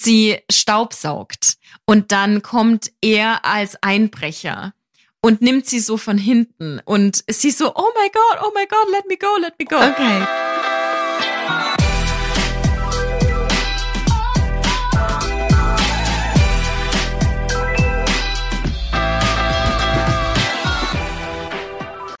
[0.00, 4.72] sie staubsaugt und dann kommt er als Einbrecher
[5.20, 8.90] und nimmt sie so von hinten und sie so, oh my God, oh my God,
[8.92, 9.76] let me go, let me go.
[9.76, 10.26] Okay.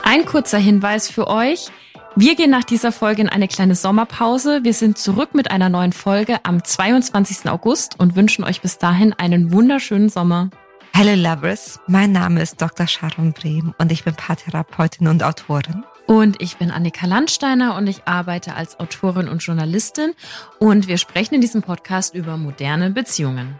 [0.02, 1.70] Ein kurzer Hinweis für euch.
[2.16, 4.64] Wir gehen nach dieser Folge in eine kleine Sommerpause.
[4.64, 7.48] Wir sind zurück mit einer neuen Folge am 22.
[7.48, 10.50] August und wünschen euch bis dahin einen wunderschönen Sommer.
[10.92, 12.88] Hello Lovers, mein Name ist Dr.
[12.88, 15.84] Sharon Brehm und ich bin Paartherapeutin und Autorin.
[16.08, 20.12] Und ich bin Annika Landsteiner und ich arbeite als Autorin und Journalistin
[20.58, 23.54] und wir sprechen in diesem Podcast über moderne Beziehungen.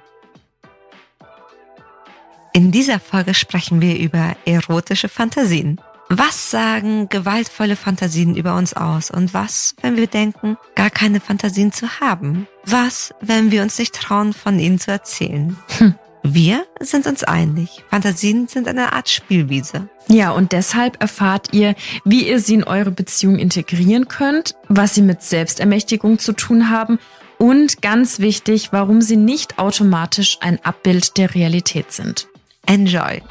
[2.52, 5.80] In dieser Folge sprechen wir über erotische Fantasien.
[6.12, 9.12] Was sagen gewaltvolle Fantasien über uns aus?
[9.12, 12.48] Und was, wenn wir denken, gar keine Fantasien zu haben?
[12.66, 15.56] Was, wenn wir uns nicht trauen, von ihnen zu erzählen?
[15.78, 15.95] Hm.
[16.24, 17.84] Wir sind uns einig.
[17.91, 19.88] Fantasien sind eine Art Spielwiese.
[20.09, 25.02] Ja, und deshalb erfahrt ihr, wie ihr sie in eure Beziehung integrieren könnt, was sie
[25.02, 26.99] mit Selbstermächtigung zu tun haben
[27.38, 32.27] und ganz wichtig, warum sie nicht automatisch ein Abbild der Realität sind.
[32.66, 33.23] Enjoy!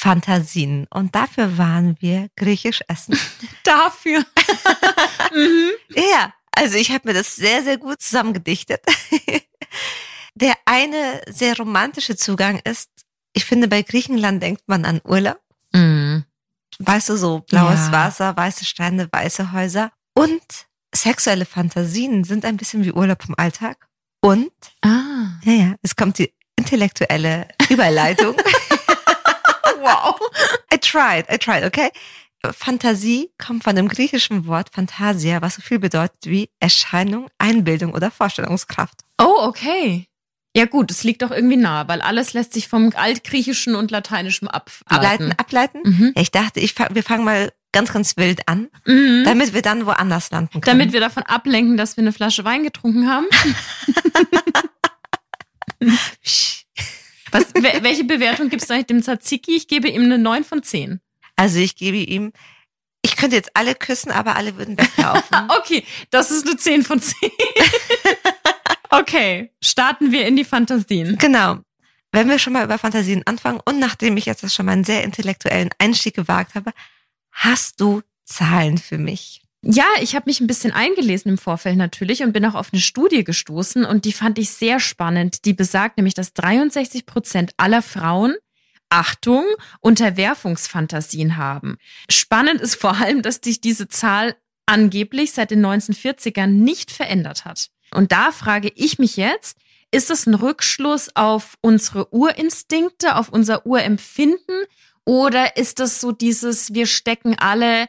[0.00, 0.86] Fantasien.
[0.90, 3.18] Und dafür waren wir griechisch essen.
[3.64, 4.20] dafür.
[5.34, 5.72] mhm.
[5.90, 8.80] Ja, also ich habe mir das sehr, sehr gut zusammengedichtet.
[10.36, 12.88] Der eine sehr romantische Zugang ist,
[13.32, 15.40] ich finde, bei Griechenland denkt man an Urlaub.
[15.72, 16.24] Mhm.
[16.78, 17.92] Weißt du, so blaues ja.
[17.92, 19.90] Wasser, weiße Strände, weiße Häuser.
[20.14, 20.42] Und
[20.94, 23.88] sexuelle Fantasien sind ein bisschen wie Urlaub vom Alltag.
[24.20, 25.40] Und, ah.
[25.42, 28.36] ja, ja, es kommt die intellektuelle Überleitung.
[29.88, 30.14] Wow.
[30.72, 31.90] I tried, I tried, okay?
[32.52, 38.10] Fantasie kommt von dem griechischen Wort Fantasia, was so viel bedeutet wie Erscheinung, Einbildung oder
[38.10, 39.00] Vorstellungskraft.
[39.20, 40.06] Oh, okay.
[40.56, 44.48] Ja gut, es liegt doch irgendwie nah, weil alles lässt sich vom Altgriechischen und Lateinischen
[44.48, 45.32] ableiten.
[45.36, 45.80] Ableiten?
[45.84, 46.12] Mhm.
[46.16, 49.24] Ja, ich dachte, ich, wir fangen mal ganz, ganz wild an, mhm.
[49.24, 50.78] damit wir dann woanders landen können.
[50.78, 53.26] Damit wir davon ablenken, dass wir eine Flasche Wein getrunken haben.
[57.32, 59.56] Was, welche Bewertung gibst du eigentlich dem Tzatziki?
[59.56, 61.00] Ich gebe ihm eine 9 von 10.
[61.36, 62.32] Also ich gebe ihm,
[63.02, 65.50] ich könnte jetzt alle küssen, aber alle würden weglaufen.
[65.58, 67.30] okay, das ist eine 10 von 10.
[68.90, 71.16] okay, starten wir in die Fantasien.
[71.18, 71.58] Genau.
[72.10, 75.04] Wenn wir schon mal über Fantasien anfangen und nachdem ich jetzt schon mal einen sehr
[75.04, 76.72] intellektuellen Einstieg gewagt habe,
[77.32, 79.42] hast du Zahlen für mich?
[79.62, 82.80] Ja, ich habe mich ein bisschen eingelesen im Vorfeld natürlich und bin auch auf eine
[82.80, 85.44] Studie gestoßen und die fand ich sehr spannend.
[85.44, 88.36] Die besagt nämlich, dass 63 Prozent aller Frauen
[88.90, 89.44] Achtung,
[89.80, 91.76] Unterwerfungsfantasien haben.
[92.10, 94.36] Spannend ist vor allem, dass sich diese Zahl
[94.66, 97.68] angeblich seit den 1940ern nicht verändert hat.
[97.92, 99.58] Und da frage ich mich jetzt,
[99.90, 104.64] ist das ein Rückschluss auf unsere Urinstinkte, auf unser Urempfinden?
[105.04, 107.88] Oder ist das so dieses, wir stecken alle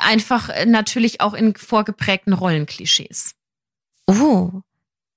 [0.00, 3.34] einfach äh, natürlich auch in vorgeprägten Rollenklischees.
[4.06, 4.50] Oh,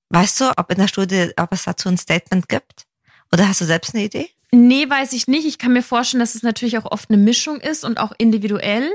[0.10, 2.86] weißt du, ob in der Studie, ob es dazu ein Statement gibt?
[3.32, 4.30] Oder hast du selbst eine Idee?
[4.52, 5.46] Nee, weiß ich nicht.
[5.46, 8.90] Ich kann mir vorstellen, dass es natürlich auch oft eine Mischung ist und auch individuell.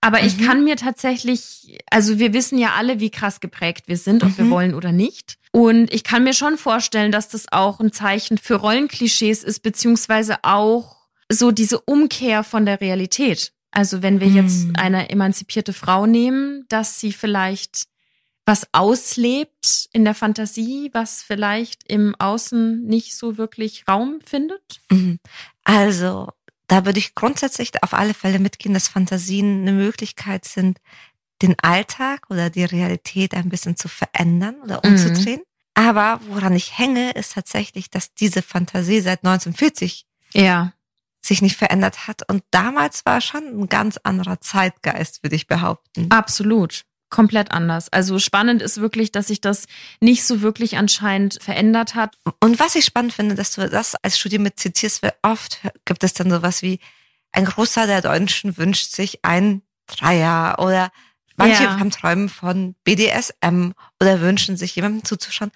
[0.00, 0.26] Aber mhm.
[0.26, 4.30] ich kann mir tatsächlich, also wir wissen ja alle, wie krass geprägt wir sind, ob
[4.30, 4.38] mhm.
[4.38, 5.36] wir wollen oder nicht.
[5.52, 10.38] Und ich kann mir schon vorstellen, dass das auch ein Zeichen für Rollenklischees ist, beziehungsweise
[10.42, 10.96] auch
[11.30, 13.53] so diese Umkehr von der Realität.
[13.74, 14.76] Also wenn wir jetzt hm.
[14.76, 17.86] eine emanzipierte Frau nehmen, dass sie vielleicht
[18.46, 24.80] was auslebt in der Fantasie, was vielleicht im Außen nicht so wirklich Raum findet?
[24.90, 25.18] Mhm.
[25.64, 26.28] Also,
[26.68, 30.78] da würde ich grundsätzlich auf alle Fälle mitgehen, dass Fantasien eine Möglichkeit sind,
[31.42, 34.92] den Alltag oder die Realität ein bisschen zu verändern oder mhm.
[34.92, 35.40] umzudrehen.
[35.40, 35.82] Mhm.
[35.86, 40.72] Aber woran ich hänge, ist tatsächlich, dass diese Fantasie seit 1940 ja
[41.26, 42.28] sich nicht verändert hat.
[42.28, 46.10] Und damals war schon ein ganz anderer Zeitgeist, würde ich behaupten.
[46.10, 46.84] Absolut.
[47.10, 47.92] Komplett anders.
[47.92, 49.66] Also spannend ist wirklich, dass sich das
[50.00, 52.16] nicht so wirklich anscheinend verändert hat.
[52.40, 56.02] Und was ich spannend finde, dass du das als Studie mit zitierst, weil oft gibt
[56.02, 56.80] es dann sowas wie,
[57.34, 60.90] ein Großteil der Deutschen wünscht sich ein Dreier oder
[61.36, 61.78] manche ja.
[61.78, 65.50] haben Träumen von BDSM oder wünschen sich jemandem zuzuschauen.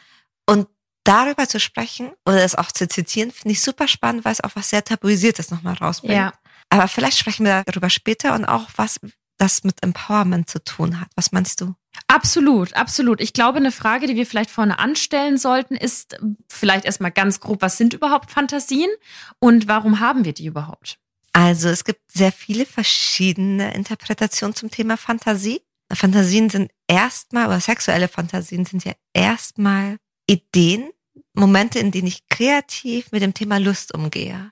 [0.45, 0.67] Und
[1.09, 4.51] darüber zu sprechen oder es auch zu zitieren, finde ich super spannend, weil es auch
[4.55, 6.15] was sehr Tabuisiertes nochmal rausbringt.
[6.15, 6.33] Ja.
[6.69, 9.01] Aber vielleicht sprechen wir darüber später und auch, was
[9.39, 11.09] das mit Empowerment zu tun hat.
[11.15, 11.75] Was meinst du?
[12.09, 13.21] Absolut, absolut.
[13.21, 16.19] Ich glaube, eine Frage, die wir vielleicht vorne anstellen sollten, ist
[16.49, 18.91] vielleicht erstmal ganz grob, was sind überhaupt Fantasien
[19.39, 20.99] und warum haben wir die überhaupt?
[21.33, 25.63] Also es gibt sehr viele verschiedene Interpretationen zum Thema Fantasie.
[25.93, 30.91] Fantasien sind erstmal, oder sexuelle Fantasien sind ja erstmal Ideen,
[31.35, 34.51] Momente, in denen ich kreativ mit dem Thema Lust umgehe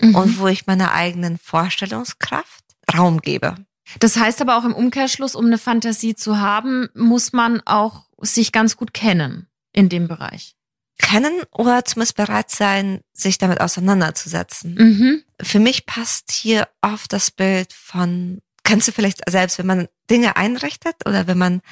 [0.00, 0.14] mhm.
[0.14, 2.64] und wo ich meiner eigenen Vorstellungskraft
[2.96, 3.56] Raum gebe.
[4.00, 8.52] Das heißt aber auch im Umkehrschluss, um eine Fantasie zu haben, muss man auch sich
[8.52, 10.54] ganz gut kennen in dem Bereich.
[10.98, 14.74] Kennen oder zumindest bereit sein, sich damit auseinanderzusetzen.
[14.74, 15.22] Mhm.
[15.40, 20.36] Für mich passt hier oft das Bild von, kennst du vielleicht selbst, wenn man Dinge
[20.36, 21.62] einrichtet oder wenn man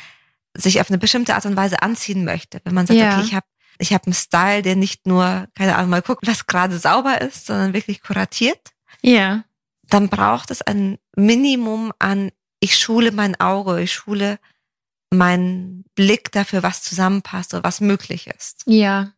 [0.54, 2.60] sich auf eine bestimmte Art und Weise anziehen möchte.
[2.64, 3.16] Wenn man sagt, ja.
[3.16, 3.46] okay, ich habe
[3.78, 7.46] ich hab einen Style, der nicht nur, keine Ahnung, mal guckt, was gerade sauber ist,
[7.46, 8.72] sondern wirklich kuratiert.
[9.02, 9.44] Ja.
[9.88, 12.30] Dann braucht es ein Minimum an,
[12.60, 14.38] ich schule mein Auge, ich schule
[15.10, 18.62] meinen Blick dafür, was zusammenpasst oder was möglich ist.
[18.66, 19.12] Ja.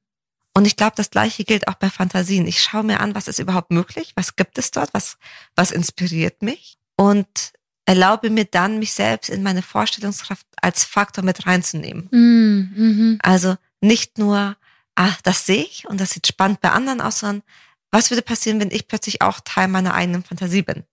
[0.54, 2.46] Und ich glaube, das Gleiche gilt auch bei Fantasien.
[2.46, 5.16] Ich schaue mir an, was ist überhaupt möglich, was gibt es dort, was,
[5.54, 7.52] was inspiriert mich und
[7.86, 12.08] erlaube mir dann, mich selbst in meine Vorstellungskraft als Faktor mit reinzunehmen.
[12.10, 13.18] Mm, mhm.
[13.22, 14.56] Also nicht nur,
[14.94, 17.42] ah, das sehe ich und das sieht spannend bei anderen aus, sondern
[17.90, 20.84] was würde passieren, wenn ich plötzlich auch Teil meiner eigenen Fantasie bin?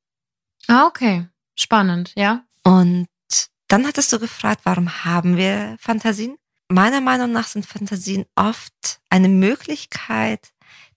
[0.68, 1.28] Ah, okay.
[1.56, 2.44] Spannend, ja.
[2.64, 3.08] Und
[3.68, 6.38] dann hattest du gefragt, warum haben wir Fantasien?
[6.68, 10.52] Meiner Meinung nach sind Fantasien oft eine Möglichkeit,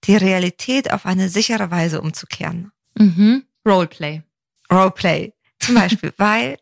[0.04, 2.72] die Realität auf eine sichere Weise umzukehren.
[2.96, 3.44] Mhm.
[3.66, 4.22] Roleplay.
[4.70, 5.32] Roleplay.
[5.58, 6.58] Zum Beispiel, weil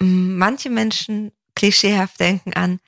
[0.00, 2.80] manche Menschen klischeehaft denken an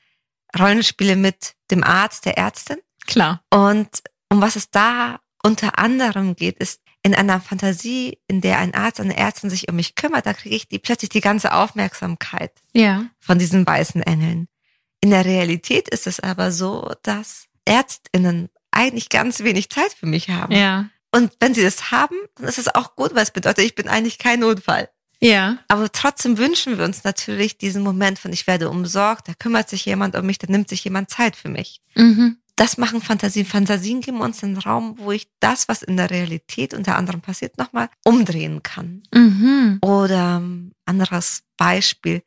[0.58, 2.78] Rollenspiele mit dem Arzt, der Ärztin.
[3.06, 3.43] Klar.
[3.50, 3.88] Und
[4.31, 9.00] um was es da unter anderem geht, ist in einer Fantasie, in der ein Arzt,
[9.00, 13.06] eine Ärztin sich um mich kümmert, da kriege ich die plötzlich die ganze Aufmerksamkeit ja.
[13.19, 14.46] von diesen weißen Engeln.
[15.00, 20.31] In der Realität ist es aber so, dass Ärztinnen eigentlich ganz wenig Zeit für mich
[20.31, 20.52] haben.
[20.52, 20.88] Ja.
[21.10, 23.88] Und wenn sie das haben, dann ist es auch gut, weil es bedeutet, ich bin
[23.88, 24.88] eigentlich kein Notfall.
[25.22, 25.58] Ja.
[25.69, 29.84] Aber trotzdem wünschen wir uns natürlich diesen Moment von ich werde umsorgt, da kümmert sich
[29.84, 31.80] jemand um mich, da nimmt sich jemand Zeit für mich.
[31.94, 32.38] Mhm.
[32.56, 33.46] Das machen Fantasien.
[33.46, 37.56] Fantasien geben uns einen Raum, wo ich das, was in der Realität unter anderem passiert,
[37.56, 39.04] nochmal umdrehen kann.
[39.14, 39.78] Mhm.
[39.80, 42.22] Oder ähm, anderes Beispiel,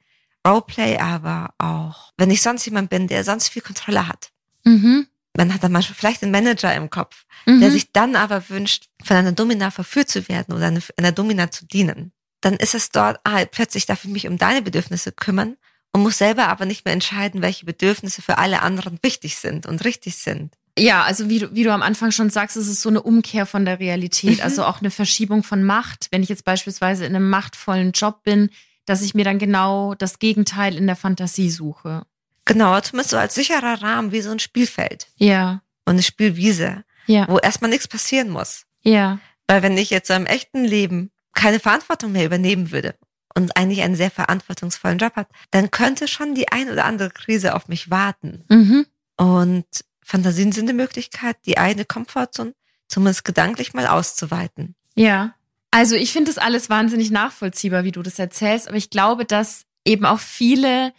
[0.48, 4.32] Roleplay aber auch, wenn ich sonst jemand bin, der sonst viel Kontrolle hat.
[4.64, 5.08] Mhm.
[5.38, 7.60] Man hat dann manchmal vielleicht einen Manager im Kopf, mhm.
[7.60, 11.66] der sich dann aber wünscht, von einer Domina verführt zu werden oder einer Domina zu
[11.66, 15.58] dienen dann ist es dort, ah, plötzlich darf ich mich um deine Bedürfnisse kümmern
[15.92, 19.84] und muss selber aber nicht mehr entscheiden, welche Bedürfnisse für alle anderen wichtig sind und
[19.86, 20.54] richtig sind.
[20.78, 23.46] Ja, also wie du, wie du am Anfang schon sagst, es ist so eine Umkehr
[23.46, 24.44] von der Realität, mhm.
[24.44, 26.08] also auch eine Verschiebung von Macht.
[26.12, 28.50] Wenn ich jetzt beispielsweise in einem machtvollen Job bin,
[28.86, 32.06] dass ich mir dann genau das Gegenteil in der Fantasie suche.
[32.44, 35.08] Genau, zumindest so als sicherer Rahmen, wie so ein Spielfeld.
[35.16, 35.62] Ja.
[35.86, 37.28] Und eine Spielwiese, ja.
[37.28, 38.66] wo erstmal nichts passieren muss.
[38.82, 39.20] Ja.
[39.48, 42.96] Weil wenn ich jetzt so im echten Leben keine Verantwortung mehr übernehmen würde
[43.36, 47.54] und eigentlich einen sehr verantwortungsvollen Job hat, dann könnte schon die ein oder andere Krise
[47.54, 48.44] auf mich warten.
[48.50, 48.86] Mhm.
[49.18, 49.66] Und
[50.04, 52.54] Fantasien sind eine Möglichkeit, die eigene Komfortzone
[52.88, 54.76] zumindest gedanklich mal auszuweiten.
[54.96, 55.36] Ja.
[55.72, 59.66] Also ich finde das alles wahnsinnig nachvollziehbar, wie du das erzählst, aber ich glaube, dass
[59.84, 60.94] eben auch viele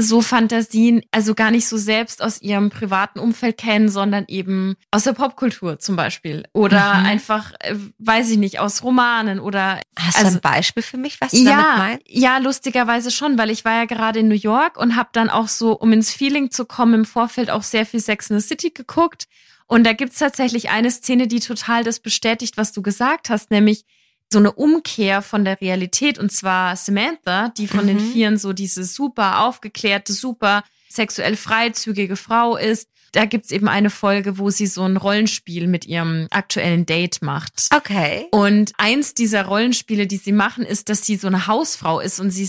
[0.00, 5.04] so Fantasien, also gar nicht so selbst aus ihrem privaten Umfeld kennen, sondern eben aus
[5.04, 6.44] der Popkultur zum Beispiel.
[6.52, 7.06] Oder mhm.
[7.06, 9.80] einfach, äh, weiß ich nicht, aus Romanen oder.
[9.98, 12.02] Hast also, du ein Beispiel für mich, was du ja, damit meinst?
[12.08, 15.48] Ja, lustigerweise schon, weil ich war ja gerade in New York und habe dann auch
[15.48, 18.70] so, um ins Feeling zu kommen, im Vorfeld auch sehr viel Sex in the City
[18.70, 19.26] geguckt.
[19.66, 23.84] Und da gibt's tatsächlich eine Szene, die total das bestätigt, was du gesagt hast, nämlich
[24.32, 27.88] so eine Umkehr von der Realität und zwar Samantha, die von mhm.
[27.88, 32.88] den Vieren so diese super aufgeklärte, super sexuell freizügige Frau ist.
[33.12, 37.66] Da gibt's eben eine Folge, wo sie so ein Rollenspiel mit ihrem aktuellen Date macht.
[37.74, 38.28] Okay.
[38.30, 42.30] Und eins dieser Rollenspiele, die sie machen, ist, dass sie so eine Hausfrau ist und
[42.30, 42.48] sie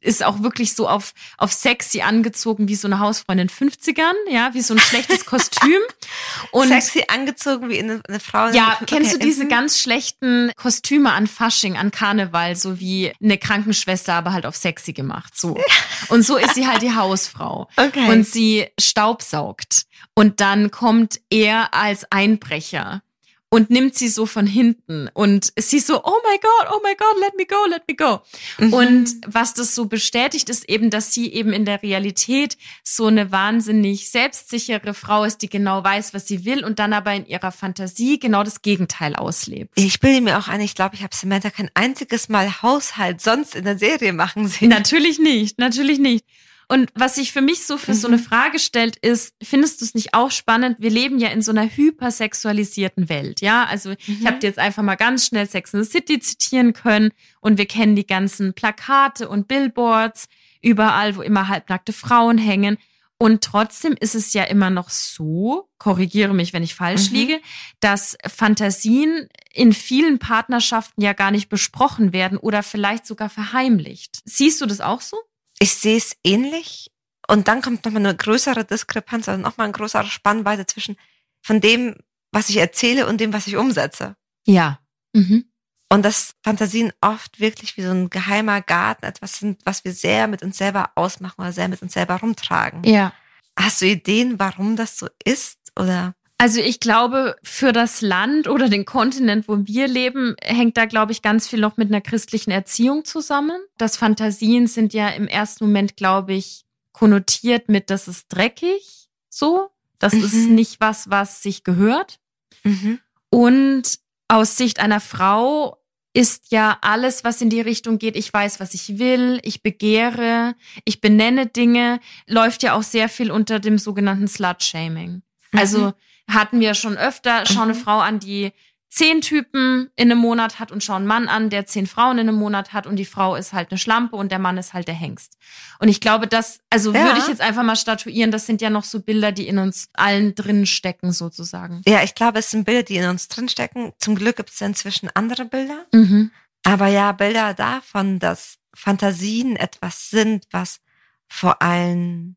[0.00, 4.14] ist auch wirklich so auf, auf sexy angezogen wie so eine Hausfrau in den 50ern,
[4.30, 5.80] ja, wie so ein schlechtes Kostüm.
[6.52, 8.48] Und sexy angezogen wie eine, eine Frau.
[8.50, 8.84] Ja, okay.
[8.86, 9.48] kennst du diese mhm.
[9.48, 14.92] ganz schlechten Kostüme an Fasching, an Karneval, so wie eine Krankenschwester, aber halt auf sexy
[14.92, 15.58] gemacht, so.
[16.08, 17.68] Und so ist sie halt die Hausfrau.
[17.76, 18.10] Okay.
[18.10, 19.82] Und sie staubsaugt.
[20.14, 23.02] Und dann kommt er als Einbrecher
[23.50, 27.20] und nimmt sie so von hinten und sie so, oh my God, oh my God,
[27.20, 28.20] let me go, let me go.
[28.58, 28.72] Mhm.
[28.72, 33.32] Und was das so bestätigt, ist eben, dass sie eben in der Realität so eine
[33.32, 37.52] wahnsinnig selbstsichere Frau ist, die genau weiß, was sie will und dann aber in ihrer
[37.52, 39.72] Fantasie genau das Gegenteil auslebt.
[39.76, 43.54] Ich bilde mir auch ein, ich glaube, ich habe Samantha kein einziges Mal Haushalt sonst
[43.54, 44.68] in der Serie machen sehen.
[44.68, 46.24] Natürlich nicht, natürlich nicht.
[46.70, 47.96] Und was sich für mich so für mhm.
[47.96, 48.22] so eine mhm.
[48.22, 50.76] Frage stellt, ist, findest du es nicht auch spannend?
[50.78, 53.64] Wir leben ja in so einer hypersexualisierten Welt, ja?
[53.64, 53.96] Also mhm.
[54.06, 57.66] ich habe jetzt einfach mal ganz schnell Sex in the City zitieren können und wir
[57.66, 60.28] kennen die ganzen Plakate und Billboards
[60.60, 62.76] überall, wo immer halbnackte Frauen hängen.
[63.20, 67.16] Und trotzdem ist es ja immer noch so, korrigiere mich, wenn ich falsch mhm.
[67.16, 67.40] liege,
[67.80, 74.20] dass Fantasien in vielen Partnerschaften ja gar nicht besprochen werden oder vielleicht sogar verheimlicht.
[74.24, 75.16] Siehst du das auch so?
[75.58, 76.90] Ich sehe es ähnlich.
[77.26, 80.96] Und dann kommt nochmal eine größere Diskrepanz, also nochmal ein größerer Spannweite zwischen
[81.42, 81.96] von dem,
[82.32, 84.16] was ich erzähle und dem, was ich umsetze.
[84.46, 84.80] Ja.
[85.12, 85.50] Mhm.
[85.90, 90.26] Und dass Fantasien oft wirklich wie so ein geheimer Garten etwas sind, was wir sehr
[90.26, 92.84] mit uns selber ausmachen oder sehr mit uns selber rumtragen.
[92.84, 93.12] Ja.
[93.58, 95.58] Hast du Ideen, warum das so ist?
[95.78, 96.14] Oder?
[96.40, 101.10] Also ich glaube, für das Land oder den Kontinent, wo wir leben, hängt da, glaube
[101.10, 103.60] ich, ganz viel noch mit einer christlichen Erziehung zusammen.
[103.76, 109.70] Das Fantasien sind ja im ersten Moment, glaube ich, konnotiert mit, das ist dreckig, so.
[109.98, 110.24] Das mhm.
[110.24, 112.20] ist nicht was, was sich gehört.
[112.62, 113.00] Mhm.
[113.30, 115.76] Und aus Sicht einer Frau
[116.14, 120.54] ist ja alles, was in die Richtung geht, ich weiß, was ich will, ich begehre,
[120.84, 125.22] ich benenne Dinge, läuft ja auch sehr viel unter dem sogenannten Slut-Shaming.
[125.52, 125.92] Also mhm.
[126.28, 127.78] Hatten wir schon öfter, schau eine mhm.
[127.78, 128.52] Frau an, die
[128.90, 132.28] zehn Typen in einem Monat hat und schau einen Mann an, der zehn Frauen in
[132.28, 134.88] einem Monat hat und die Frau ist halt eine Schlampe und der Mann ist halt
[134.88, 135.36] der Hengst.
[135.78, 137.04] Und ich glaube, das, also ja.
[137.04, 139.88] würde ich jetzt einfach mal statuieren, das sind ja noch so Bilder, die in uns
[139.92, 141.82] allen drin stecken, sozusagen.
[141.86, 143.92] Ja, ich glaube, es sind Bilder, die in uns drin stecken.
[143.98, 145.84] Zum Glück gibt es inzwischen andere Bilder.
[145.92, 146.30] Mhm.
[146.64, 150.80] Aber ja, Bilder davon, dass Fantasien etwas sind, was
[151.28, 152.36] vor allem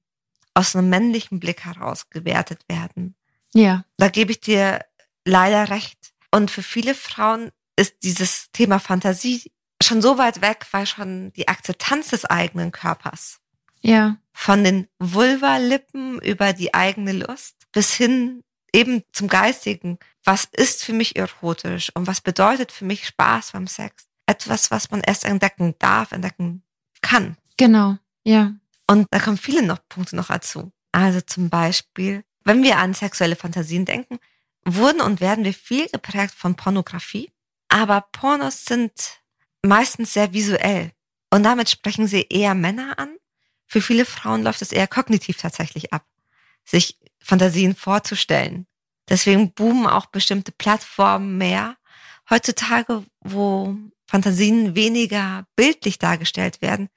[0.54, 3.16] aus einem männlichen Blick heraus gewertet werden.
[3.54, 3.86] Ja.
[3.98, 4.80] Da gebe ich dir
[5.26, 6.14] leider recht.
[6.32, 9.52] Und für viele Frauen ist dieses Thema Fantasie
[9.84, 13.40] schon so weit weg, weil schon die Akzeptanz des eigenen Körpers.
[13.82, 14.18] Ja.
[14.34, 18.44] Von den Vulva-Lippen über die eigene Lust bis hin
[18.74, 19.98] eben zum Geistigen.
[20.24, 24.06] Was ist für mich erotisch und was bedeutet für mich Spaß beim Sex?
[24.28, 26.64] Etwas, was man erst entdecken darf, entdecken
[27.02, 27.38] kann.
[27.58, 28.54] Genau, ja.
[28.88, 30.72] Und da kommen viele noch Punkte noch dazu.
[30.92, 34.20] Also zum Beispiel, wenn wir an sexuelle Fantasien denken,
[34.66, 37.32] wurden und werden wir viel geprägt von Pornografie.
[37.68, 38.92] Aber Pornos sind
[39.64, 40.92] meistens sehr visuell.
[41.30, 43.16] Und damit sprechen sie eher Männer an.
[43.66, 46.06] Für viele Frauen läuft es eher kognitiv tatsächlich ab,
[46.66, 48.68] sich Fantasien vorzustellen.
[49.08, 51.78] Deswegen boomen auch bestimmte Plattformen mehr.
[52.30, 56.90] Heutzutage, wo Fantasien weniger bildlich dargestellt werden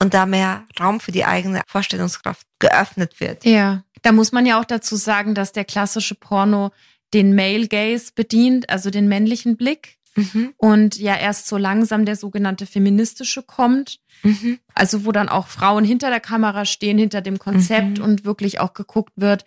[0.00, 3.44] und da mehr Raum für die eigene Vorstellungskraft geöffnet wird.
[3.44, 6.70] Ja, da muss man ja auch dazu sagen, dass der klassische Porno
[7.14, 9.98] den Male Gaze bedient, also den männlichen Blick.
[10.14, 10.52] Mhm.
[10.56, 14.00] Und ja erst so langsam der sogenannte feministische kommt.
[14.22, 14.58] Mhm.
[14.74, 18.04] Also wo dann auch Frauen hinter der Kamera stehen, hinter dem Konzept mhm.
[18.04, 19.44] und wirklich auch geguckt wird,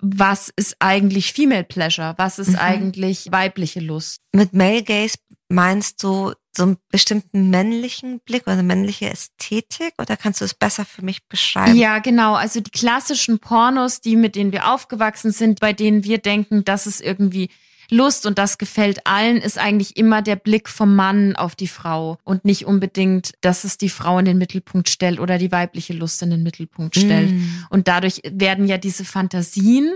[0.00, 2.58] was ist eigentlich Female Pleasure, was ist mhm.
[2.58, 4.20] eigentlich weibliche Lust.
[4.32, 5.16] Mit Male Gaze
[5.48, 10.54] meinst du so einen bestimmten männlichen Blick oder eine männliche Ästhetik oder kannst du es
[10.54, 11.76] besser für mich beschreiben?
[11.76, 12.34] Ja, genau.
[12.34, 16.86] Also die klassischen Pornos, die mit denen wir aufgewachsen sind, bei denen wir denken, das
[16.86, 17.50] ist irgendwie
[17.90, 22.18] Lust und das gefällt allen, ist eigentlich immer der Blick vom Mann auf die Frau
[22.24, 26.22] und nicht unbedingt, dass es die Frau in den Mittelpunkt stellt oder die weibliche Lust
[26.22, 27.32] in den Mittelpunkt stellt.
[27.32, 27.64] Mm.
[27.68, 29.92] Und dadurch werden ja diese Fantasien,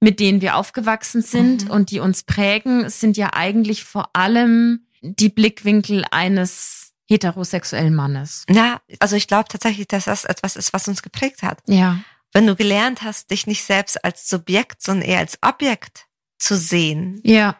[0.00, 1.70] mit denen wir aufgewachsen sind mhm.
[1.70, 8.44] und die uns prägen, sind ja eigentlich vor allem die Blickwinkel eines heterosexuellen Mannes.
[8.48, 11.58] Ja, also ich glaube tatsächlich, dass das etwas ist, was uns geprägt hat.
[11.66, 11.98] Ja.
[12.32, 16.06] Wenn du gelernt hast, dich nicht selbst als Subjekt, sondern eher als Objekt
[16.38, 17.56] zu sehen, ja.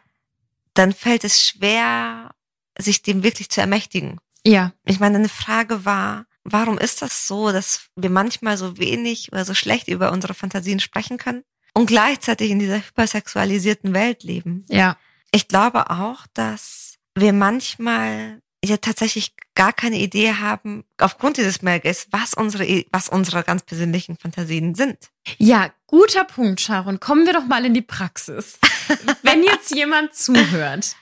[0.74, 2.30] dann fällt es schwer,
[2.78, 4.20] sich dem wirklich zu ermächtigen.
[4.46, 4.72] Ja.
[4.84, 9.44] Ich meine, eine Frage war, warum ist das so, dass wir manchmal so wenig oder
[9.44, 11.42] so schlecht über unsere Fantasien sprechen können
[11.74, 14.64] und gleichzeitig in dieser hypersexualisierten Welt leben?
[14.68, 14.96] Ja.
[15.32, 16.89] Ich glaube auch, dass
[17.20, 23.42] wir manchmal ja tatsächlich gar keine Idee haben, aufgrund dieses Mails, was unsere, was unsere
[23.42, 24.98] ganz persönlichen Fantasien sind.
[25.38, 27.00] Ja, guter Punkt, Sharon.
[27.00, 28.58] Kommen wir doch mal in die Praxis.
[29.22, 30.96] Wenn jetzt jemand zuhört,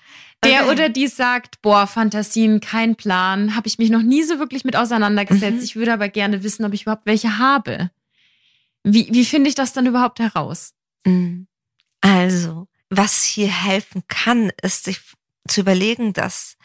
[0.44, 0.70] der okay.
[0.70, 4.76] oder die sagt, boah, Fantasien, kein Plan, habe ich mich noch nie so wirklich mit
[4.76, 5.58] auseinandergesetzt.
[5.58, 5.64] Mhm.
[5.64, 7.90] Ich würde aber gerne wissen, ob ich überhaupt welche habe.
[8.84, 10.74] Wie, wie finde ich das dann überhaupt heraus?
[11.04, 11.48] Mhm.
[12.00, 15.00] Also, was hier helfen kann, ist sich
[15.48, 16.56] zu überlegen, dass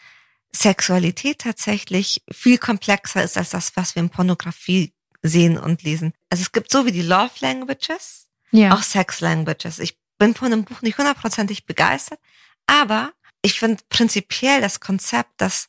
[0.54, 6.12] Sexualität tatsächlich viel komplexer ist als das, was wir in Pornografie sehen und lesen.
[6.30, 8.72] Also es gibt so wie die Love Languages, ja.
[8.74, 9.78] auch Sex Languages.
[9.78, 12.20] Ich bin von dem Buch nicht hundertprozentig begeistert,
[12.66, 13.12] aber
[13.42, 15.68] ich finde prinzipiell das Konzept, dass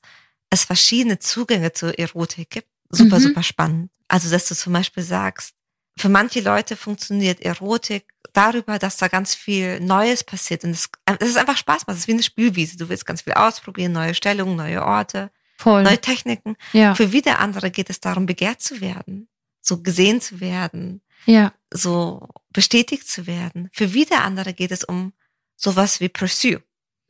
[0.50, 3.24] es verschiedene Zugänge zur Erotik gibt, super, mhm.
[3.24, 3.92] super spannend.
[4.08, 5.56] Also, dass du zum Beispiel sagst,
[5.98, 10.64] für manche Leute funktioniert Erotik darüber, dass da ganz viel Neues passiert.
[10.64, 11.96] Und es, es ist einfach Spaß macht.
[11.96, 12.76] Es ist wie eine Spielwiese.
[12.78, 15.32] Du willst ganz viel ausprobieren, neue Stellungen, neue Orte.
[15.58, 15.84] Voll.
[15.84, 16.58] neue Techniken.
[16.74, 16.96] Ja.
[16.96, 19.30] Für wieder andere geht es darum, begehrt zu werden,
[19.62, 21.54] so gesehen zu werden, Ja.
[21.72, 23.70] so bestätigt zu werden.
[23.72, 25.14] Für wieder andere geht es um
[25.56, 26.62] sowas wie Pursue,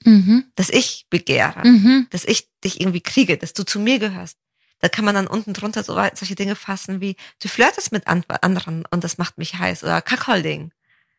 [0.03, 0.45] Mhm.
[0.53, 2.05] dass ich begehre, Mhm.
[2.11, 4.37] dass ich dich irgendwie kriege, dass du zu mir gehörst.
[4.85, 8.05] Da kann man dann unten drunter so weit- solche Dinge fassen wie, du flirtest mit
[8.05, 10.71] an- anderen und das macht mich heiß oder Kackholding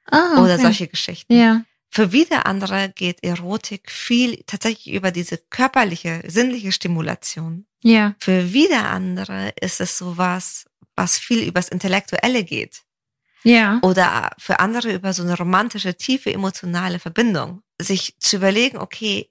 [0.09, 0.63] Ah, oder okay.
[0.63, 1.35] solche Geschichten.
[1.37, 1.63] Ja.
[1.89, 7.67] Für wieder andere geht Erotik viel tatsächlich über diese körperliche, sinnliche Stimulation.
[7.83, 8.15] Ja.
[8.21, 12.83] Für wieder andere ist es sowas, was viel übers Intellektuelle geht.
[13.43, 13.81] Ja.
[13.83, 17.63] Oder für andere über so eine romantische, tiefe, emotionale Verbindung.
[17.83, 19.29] Sich zu überlegen, okay,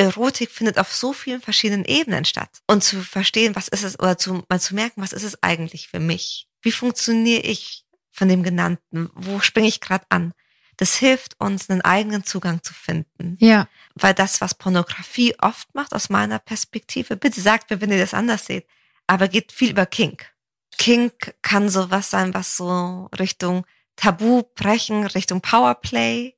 [0.00, 2.62] Erotik findet auf so vielen verschiedenen Ebenen statt.
[2.66, 5.88] Und zu verstehen, was ist es, oder zu, mal zu merken, was ist es eigentlich
[5.88, 6.48] für mich?
[6.62, 9.10] Wie funktioniere ich von dem Genannten?
[9.14, 10.32] Wo springe ich gerade an?
[10.78, 13.36] Das hilft uns, einen eigenen Zugang zu finden.
[13.40, 13.68] Ja.
[13.94, 18.14] Weil das, was Pornografie oft macht, aus meiner Perspektive, bitte sagt mir, wenn ihr das
[18.14, 18.66] anders seht,
[19.06, 20.32] aber geht viel über Kink.
[20.78, 23.66] Kink kann sowas sein, was so Richtung
[23.96, 26.34] Tabu brechen, Richtung Powerplay,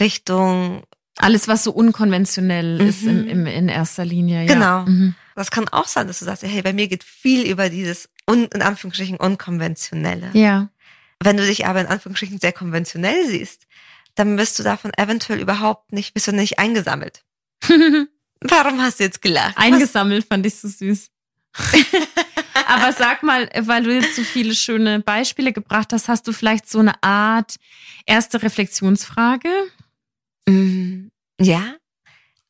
[0.00, 0.84] Richtung,
[1.18, 3.28] Alles, was so unkonventionell ist im, Mhm.
[3.28, 4.42] im, in erster Linie.
[4.44, 4.54] Ja.
[4.54, 4.82] Genau.
[4.86, 5.14] Mhm.
[5.34, 8.46] das kann auch sein, dass du sagst, hey, bei mir geht viel über dieses, un,
[8.46, 10.30] in Anführungsstrichen, unkonventionelle.
[10.32, 10.68] Ja.
[11.22, 13.66] Wenn du dich aber in Anführungsstrichen sehr konventionell siehst,
[14.16, 17.22] dann bist du davon eventuell überhaupt nicht, bist du nicht eingesammelt.
[18.40, 19.54] Warum hast du jetzt gelacht?
[19.56, 21.08] Was- Eingesammelt fand ich so süß.
[22.68, 26.68] Aber sag mal, weil du jetzt so viele schöne Beispiele gebracht hast, hast du vielleicht
[26.68, 27.56] so eine Art
[28.06, 29.48] erste Reflexionsfrage?
[30.50, 31.74] Mm, Ja.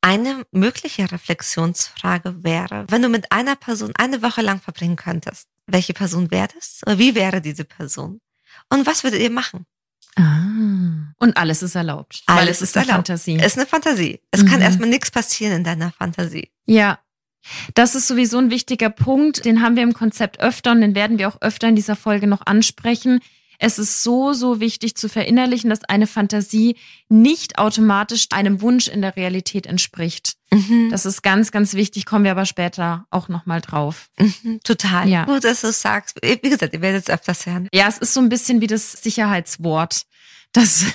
[0.00, 5.92] Eine mögliche Reflexionsfrage wäre, wenn du mit einer Person eine Woche lang verbringen könntest, welche
[5.92, 6.80] Person wäre das?
[6.86, 8.20] Oder wie wäre diese Person?
[8.70, 9.66] Und was würdet ihr machen?
[10.16, 11.12] Ah.
[11.18, 12.22] Und alles ist erlaubt.
[12.26, 13.08] weil Alles es ist ist eine erlaubt.
[13.08, 13.38] Fantasie.
[13.40, 14.20] Es ist eine Fantasie.
[14.30, 14.62] Es kann Mhm.
[14.62, 16.50] erstmal nichts passieren in deiner Fantasie.
[16.66, 16.98] Ja.
[17.74, 19.44] Das ist sowieso ein wichtiger Punkt.
[19.44, 22.26] Den haben wir im Konzept öfter und den werden wir auch öfter in dieser Folge
[22.26, 23.20] noch ansprechen.
[23.58, 26.76] Es ist so, so wichtig zu verinnerlichen, dass eine Fantasie
[27.08, 30.34] nicht automatisch einem Wunsch in der Realität entspricht.
[30.50, 30.88] Mhm.
[30.90, 34.08] Das ist ganz, ganz wichtig, kommen wir aber später auch nochmal drauf.
[34.18, 34.60] Mhm.
[34.62, 35.08] Total.
[35.08, 35.24] Ja.
[35.24, 36.18] Gut, dass du sagst.
[36.22, 37.68] Wie gesagt, ihr werdet es öfters hören.
[37.72, 40.04] Ja, es ist so ein bisschen wie das Sicherheitswort,
[40.52, 40.86] das,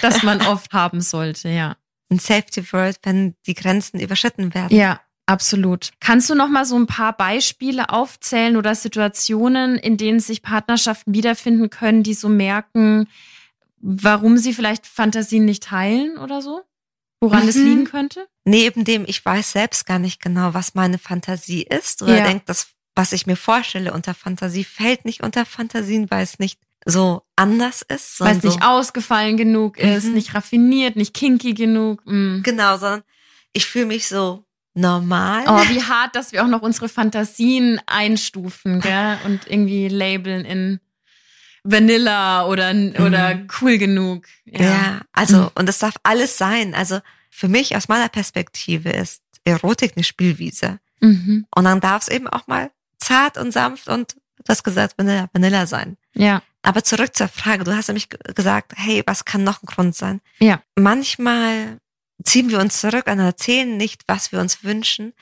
[0.00, 1.76] das man oft haben sollte, ja.
[2.10, 4.76] Ein Safety Word, wenn die Grenzen überschritten werden.
[4.76, 5.90] Ja, absolut.
[6.00, 11.14] Kannst du noch mal so ein paar Beispiele aufzählen oder Situationen, in denen sich Partnerschaften
[11.14, 13.08] wiederfinden können, die so merken,
[13.78, 16.62] warum sie vielleicht Fantasien nicht teilen oder so?
[17.20, 17.64] Woran es Mhm.
[17.64, 18.26] liegen könnte?
[18.44, 22.22] Neben dem, ich weiß selbst gar nicht genau, was meine Fantasie ist oder Ja.
[22.24, 26.58] denke, das, was ich mir vorstelle unter Fantasie, fällt nicht unter Fantasien, weil es nicht
[26.84, 28.20] so anders ist.
[28.20, 30.12] Weil es nicht so, ausgefallen genug ist, Mhm.
[30.14, 32.02] nicht raffiniert, nicht kinky genug.
[32.04, 32.42] Mm.
[32.42, 33.02] Genau, sondern
[33.54, 35.44] ich fühle mich so normal.
[35.46, 39.18] Oh, wie hart, dass wir auch noch unsere Fantasien einstufen, gell?
[39.24, 40.80] Und irgendwie labeln in
[41.62, 42.70] Vanilla oder,
[43.04, 44.26] oder cool genug.
[44.44, 45.50] Ja, also, Mhm.
[45.54, 46.74] und das darf alles sein.
[46.74, 50.78] Also für mich aus meiner Perspektive ist Erotik eine Spielwiese.
[51.00, 51.46] Mhm.
[51.54, 55.28] Und dann darf es eben auch mal zart und sanft und du hast gesagt, Vanilla,
[55.32, 55.96] Vanilla sein.
[56.14, 57.64] Ja, Aber zurück zur Frage.
[57.64, 60.20] Du hast nämlich ge- gesagt, hey, was kann noch ein Grund sein?
[60.38, 60.62] Ja.
[60.78, 61.78] Manchmal
[62.22, 65.12] ziehen wir uns zurück und erzählen nicht, was wir uns wünschen,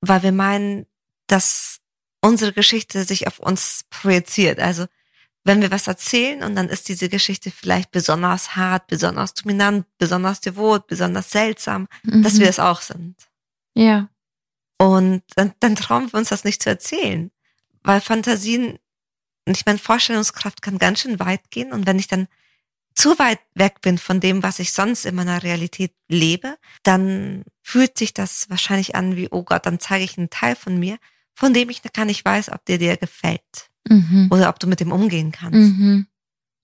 [0.00, 0.86] weil wir meinen,
[1.26, 1.78] dass
[2.20, 4.60] unsere Geschichte sich auf uns projiziert.
[4.60, 4.86] Also
[5.44, 10.40] wenn wir was erzählen und dann ist diese Geschichte vielleicht besonders hart, besonders dominant, besonders
[10.40, 12.40] devot, besonders seltsam, dass Mhm.
[12.40, 13.16] wir es auch sind.
[13.74, 14.08] Ja.
[14.78, 17.30] Und dann, dann trauen wir uns das nicht zu erzählen.
[17.82, 18.78] Weil Fantasien,
[19.46, 21.72] ich meine, Vorstellungskraft kann ganz schön weit gehen.
[21.72, 22.28] Und wenn ich dann
[22.94, 27.96] zu weit weg bin von dem, was ich sonst in meiner Realität lebe, dann fühlt
[27.98, 30.98] sich das wahrscheinlich an wie, oh Gott, dann zeige ich einen Teil von mir,
[31.34, 34.28] von dem ich gar nicht weiß, ob der dir gefällt Mhm.
[34.30, 35.58] oder ob du mit dem umgehen kannst.
[35.76, 36.06] Mhm.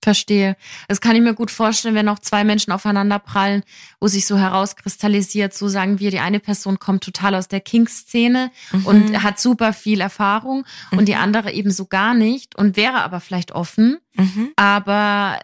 [0.00, 0.56] Verstehe.
[0.86, 3.64] Das kann ich mir gut vorstellen, wenn auch zwei Menschen aufeinander prallen,
[3.98, 8.52] wo sich so herauskristallisiert, so sagen wir, die eine Person kommt total aus der King-Szene
[8.70, 8.86] Mhm.
[8.86, 13.18] und hat super viel Erfahrung und die andere eben so gar nicht und wäre aber
[13.18, 14.50] vielleicht offen, Mhm.
[14.54, 15.40] aber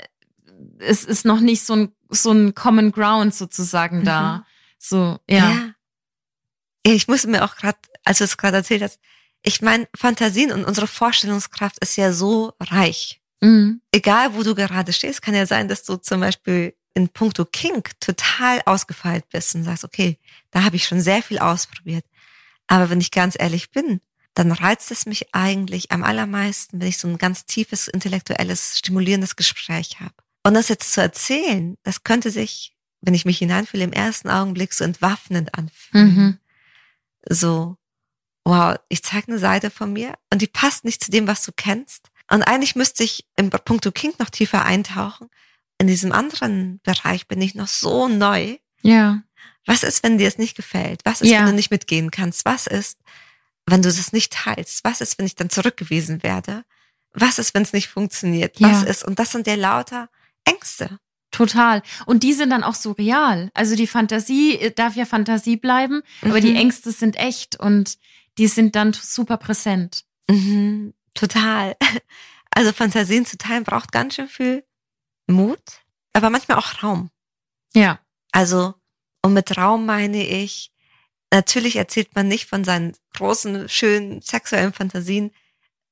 [0.78, 4.38] es ist noch nicht so ein, so ein Common Ground sozusagen da.
[4.38, 4.42] Mhm.
[4.78, 5.50] So, ja.
[5.50, 5.74] Ja.
[6.82, 9.00] Ich muss mir auch gerade, als du es gerade erzählt hast,
[9.42, 13.20] ich meine, Fantasien und unsere Vorstellungskraft ist ja so reich.
[13.40, 13.82] Mhm.
[13.92, 17.98] Egal, wo du gerade stehst, kann ja sein, dass du zum Beispiel in puncto Kink
[18.00, 20.18] total ausgefeilt bist und sagst, okay,
[20.50, 22.04] da habe ich schon sehr viel ausprobiert.
[22.66, 24.00] Aber wenn ich ganz ehrlich bin,
[24.32, 29.36] dann reizt es mich eigentlich am allermeisten, wenn ich so ein ganz tiefes, intellektuelles, stimulierendes
[29.36, 30.14] Gespräch habe.
[30.44, 34.72] Und das jetzt zu erzählen, das könnte sich, wenn ich mich hineinfühle, im ersten Augenblick
[34.74, 36.14] so entwaffnend anfühlen.
[36.14, 36.38] Mhm.
[37.28, 37.76] So,
[38.44, 41.52] wow, ich zeige eine Seite von mir und die passt nicht zu dem, was du
[41.52, 42.10] kennst.
[42.30, 45.28] Und eigentlich müsste ich im Punkto King noch tiefer eintauchen.
[45.78, 48.56] In diesem anderen Bereich bin ich noch so neu.
[48.82, 49.22] Ja.
[49.66, 51.00] Was ist, wenn dir es nicht gefällt?
[51.04, 51.38] Was ist, Ja.
[51.40, 52.44] wenn du nicht mitgehen kannst?
[52.44, 52.98] Was ist,
[53.66, 54.84] wenn du das nicht teilst?
[54.84, 56.64] Was ist, wenn ich dann zurückgewiesen werde?
[57.14, 58.60] Was ist, wenn es nicht funktioniert?
[58.60, 58.88] Was Ja.
[58.88, 59.04] ist?
[59.04, 60.10] Und das sind ja lauter
[60.44, 60.98] Ängste.
[61.30, 61.82] Total.
[62.06, 63.50] Und die sind dann auch so real.
[63.54, 66.56] Also die Fantasie äh, darf ja Fantasie bleiben, aber die Mhm.
[66.56, 67.98] Ängste sind echt und
[68.38, 70.04] die sind dann super präsent.
[70.30, 71.76] Mhm, total.
[72.56, 74.64] Also Fantasien zu teilen braucht ganz schön viel
[75.26, 75.58] Mut,
[76.12, 77.10] aber manchmal auch Raum.
[77.74, 77.98] Ja.
[78.30, 78.74] Also,
[79.22, 80.70] und mit Raum meine ich,
[81.32, 85.32] natürlich erzählt man nicht von seinen großen, schönen sexuellen Fantasien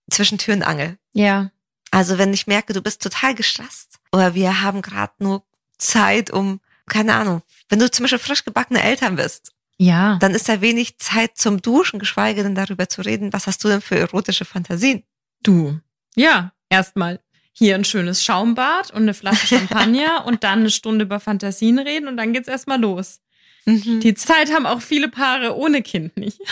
[0.09, 0.99] zwischen Tür und Angel.
[1.15, 1.51] Ja.
[1.91, 5.43] Also, wenn ich merke, du bist total gestresst oder wir haben gerade nur
[5.79, 10.17] Zeit, um, keine Ahnung, wenn du zum Beispiel frisch gebackene Eltern bist, Ja.
[10.21, 13.69] dann ist da wenig Zeit zum Duschen, geschweige denn darüber zu reden, was hast du
[13.69, 15.03] denn für erotische Fantasien?
[15.43, 15.79] Du.
[16.15, 16.53] Ja.
[16.69, 17.21] Erstmal
[17.53, 22.09] hier ein schönes Schaumbad und eine Flasche Champagner und dann eine Stunde über Fantasien reden
[22.09, 23.21] und dann geht's erstmal los.
[23.67, 26.41] Die Die Zeit haben auch viele Paare ohne Kind nicht.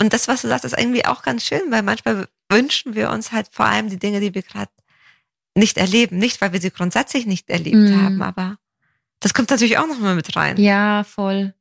[0.00, 3.32] Und das, was du sagst, ist irgendwie auch ganz schön, weil manchmal wünschen wir uns
[3.32, 4.70] halt vor allem die Dinge, die wir gerade
[5.58, 6.18] nicht erleben.
[6.18, 8.02] Nicht, weil wir sie grundsätzlich nicht erlebt Mm.
[8.04, 8.58] haben, aber
[9.20, 10.56] das kommt natürlich auch nochmal mit rein.
[10.58, 11.54] Ja, voll.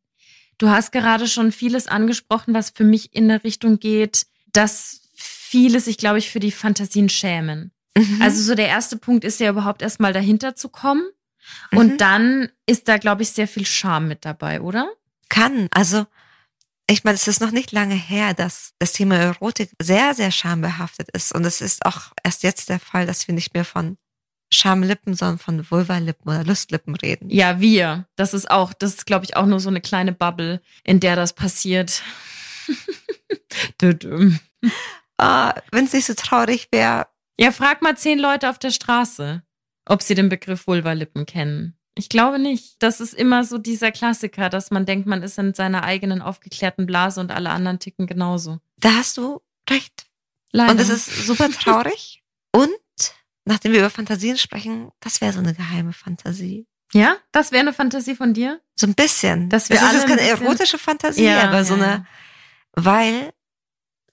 [0.60, 5.80] Du hast gerade schon vieles angesprochen, was für mich in eine Richtung geht, dass viele
[5.80, 7.72] sich, glaube ich, für die Fantasien schämen.
[7.96, 8.22] Mhm.
[8.22, 11.04] Also so der erste Punkt ist ja überhaupt erstmal dahinter zu kommen.
[11.72, 11.98] Und Mhm.
[11.98, 14.88] dann ist da, glaube ich, sehr viel Scham mit dabei, oder?
[15.30, 15.68] kann.
[15.72, 16.06] Also,
[16.90, 21.10] ich meine, es ist noch nicht lange her, dass das Thema Erotik sehr, sehr schambehaftet
[21.12, 21.34] ist.
[21.34, 23.98] Und es ist auch erst jetzt der Fall, dass wir nicht mehr von
[24.54, 27.30] Schamlippen, sondern von Vulvalippen oder Lustlippen reden.
[27.30, 28.08] Ja, wir.
[28.16, 31.16] Das ist auch, das ist, glaube ich, auch nur so eine kleine Bubble, in der
[31.16, 32.02] das passiert.
[35.20, 37.08] Ah, Wenn es nicht so traurig wäre,
[37.40, 39.42] ja, frag mal zehn Leute auf der Straße,
[39.88, 41.77] ob sie den Begriff Vulvalippen kennen.
[41.98, 42.76] Ich glaube nicht.
[42.80, 46.86] Das ist immer so dieser Klassiker, dass man denkt, man ist in seiner eigenen aufgeklärten
[46.86, 48.60] Blase und alle anderen ticken genauso.
[48.78, 50.06] da hast du recht.
[50.52, 50.72] Leider.
[50.72, 52.24] Und es ist super traurig.
[52.54, 52.72] Und
[53.46, 56.66] nachdem wir über Fantasien sprechen, das wäre so eine geheime Fantasie.
[56.94, 58.62] ja, das wäre eine Fantasie von dir?
[58.76, 59.52] So ein bisschen.
[59.52, 62.08] Wir es ist jetzt ein keine erotische Fantasie, Ja, aber so ja, eine,
[62.74, 63.34] weil,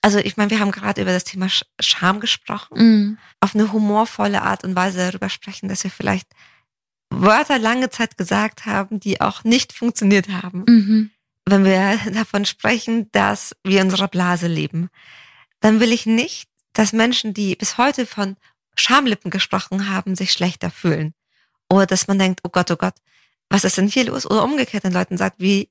[0.03, 3.19] also ich meine, wir haben gerade über das Thema Sch- Scham gesprochen, Mhm.
[3.41, 6.27] auf eine humorvolle Art und Weise darüber sprechen, dass wir vielleicht
[7.11, 10.65] Wörter lange Zeit gesagt haben, die auch nicht funktioniert haben.
[10.67, 11.11] Mhm.
[11.47, 14.89] Wenn wir davon sprechen, dass wir in unserer Blase leben,
[15.61, 18.37] dann will ich nicht, dass Menschen, die bis heute von
[18.77, 21.15] Schamlippen gesprochen haben, sich schlechter fühlen.
[21.71, 22.95] Oder dass man denkt, oh Gott, oh Gott,
[23.49, 24.27] was ist denn hier los?
[24.27, 25.71] Oder umgekehrt den Leuten sagt, wie,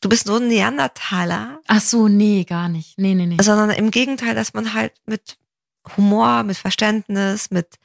[0.00, 1.60] du bist so ein Neandertaler.
[1.66, 2.98] Ach so, nee, gar nicht.
[2.98, 3.36] Nee, nee, nee.
[3.42, 5.36] Sondern im Gegenteil, dass man halt mit
[5.96, 7.78] Humor, mit Verständnis, mit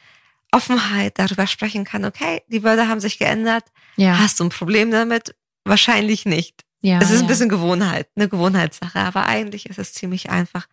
[0.54, 3.66] Offenheit darüber sprechen kann, okay, die Wörter haben sich geändert.
[3.98, 4.20] ja.
[4.20, 5.36] Hast du ein Problem damit?
[5.66, 6.64] Wahrscheinlich nicht.
[6.82, 7.28] ja, Es ist ein ja.
[7.28, 10.68] bisschen Gewohnheit, eine Gewohnheitssache, aber eigentlich ist es ziemlich einfach,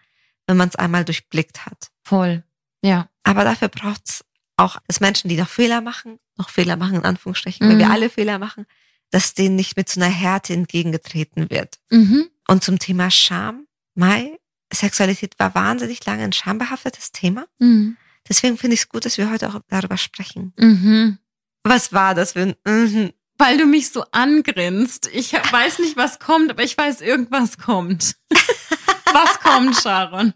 [0.46, 1.90] wenn man es einmal durchblickt hat.
[2.04, 2.42] voll.
[2.82, 3.08] Ja.
[3.22, 4.24] Aber dafür braucht es
[4.56, 7.92] auch, dass Menschen, die noch Fehler machen, noch Fehler machen in Anführungsstrichen, weil wir Mhm.
[7.92, 8.66] alle Fehler machen,
[9.10, 11.78] dass denen nicht mit so einer Härte entgegengetreten wird.
[11.90, 12.28] Mhm.
[12.48, 14.38] Und zum Thema Scham, Mai,
[14.72, 17.46] Sexualität war wahnsinnig lange ein schambehaftetes Thema.
[17.58, 17.96] Mhm.
[18.28, 20.52] Deswegen finde ich es gut, dass wir heute auch darüber sprechen.
[20.56, 21.18] Mhm.
[21.64, 23.12] Was war das für ein mhm.
[23.38, 25.09] Weil du mich so angrinst.
[25.12, 28.16] Ich weiß nicht, was kommt, aber ich weiß, irgendwas kommt.
[29.12, 30.35] was kommt, Sharon?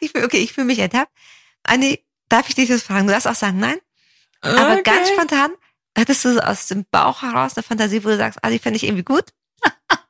[0.00, 1.10] Ich fühl, okay, ich fühle mich ertappt.
[1.64, 3.06] Anni, darf ich dich das fragen?
[3.08, 3.78] Du darfst auch sagen, nein.
[4.40, 5.14] Aber ganz Okay.
[5.14, 5.50] spontan,
[5.98, 8.76] hattest du so aus dem Bauch heraus eine Fantasie, wo du sagst, ah, die fände
[8.76, 9.24] ich irgendwie gut?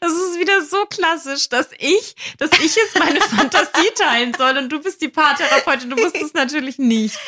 [0.00, 4.68] Es ist wieder so klassisch, dass ich, dass ich jetzt meine Fantasie teilen soll und
[4.70, 5.90] du bist die Paartherapeutin.
[5.90, 7.18] Du wusstest natürlich nicht.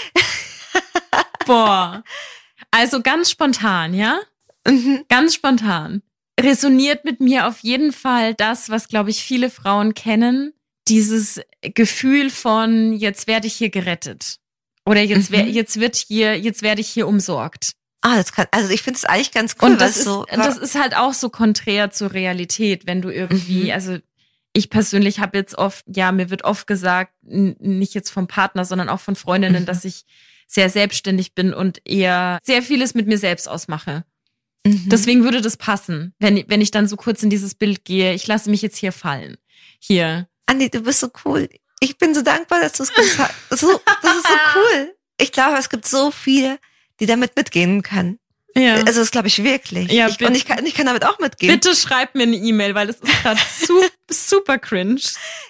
[1.46, 2.02] Boah.
[2.70, 4.20] Also ganz spontan, ja?
[4.66, 5.04] Mhm.
[5.08, 6.02] Ganz spontan.
[6.38, 10.52] Resoniert mit mir auf jeden Fall das, was, glaube ich, viele Frauen kennen.
[10.88, 14.36] Dieses Gefühl von, jetzt werde ich hier gerettet.
[14.84, 15.48] Oder jetzt, Mhm.
[15.48, 17.72] jetzt wird hier, jetzt werde ich hier umsorgt.
[18.08, 20.56] Ah, das kann, also ich finde es eigentlich ganz cool, Und das ist, so, das
[20.58, 23.70] ist halt auch so konträr zur Realität, wenn du irgendwie, Mhm.
[23.72, 23.98] also
[24.52, 28.88] ich persönlich habe jetzt oft, ja, mir wird oft gesagt, nicht jetzt vom Partner, sondern
[28.88, 29.66] auch von Freundinnen, Mhm.
[29.66, 30.04] dass ich
[30.46, 34.04] sehr selbstständig bin und eher sehr vieles mit mir selbst ausmache.
[34.64, 34.84] Mhm.
[34.88, 38.14] Deswegen würde das passen, wenn, wenn ich dann so kurz in dieses Bild gehe.
[38.14, 39.36] Ich lasse mich jetzt hier fallen.
[39.80, 40.28] Hier.
[40.46, 41.48] Andi, du bist so cool.
[41.80, 43.58] Ich bin so dankbar, dass du es gesagt hast.
[43.60, 44.94] So, das ist so cool.
[45.20, 46.58] Ich glaube, es gibt so viele,
[47.00, 48.18] die damit mitgehen können.
[48.56, 48.76] Ja.
[48.76, 49.92] Also das glaube ich wirklich.
[49.92, 51.52] Ja, ich, und ich kann, ich kann damit auch mitgehen.
[51.52, 55.02] Bitte schreib mir eine E-Mail, weil das ist gerade super, super cringe.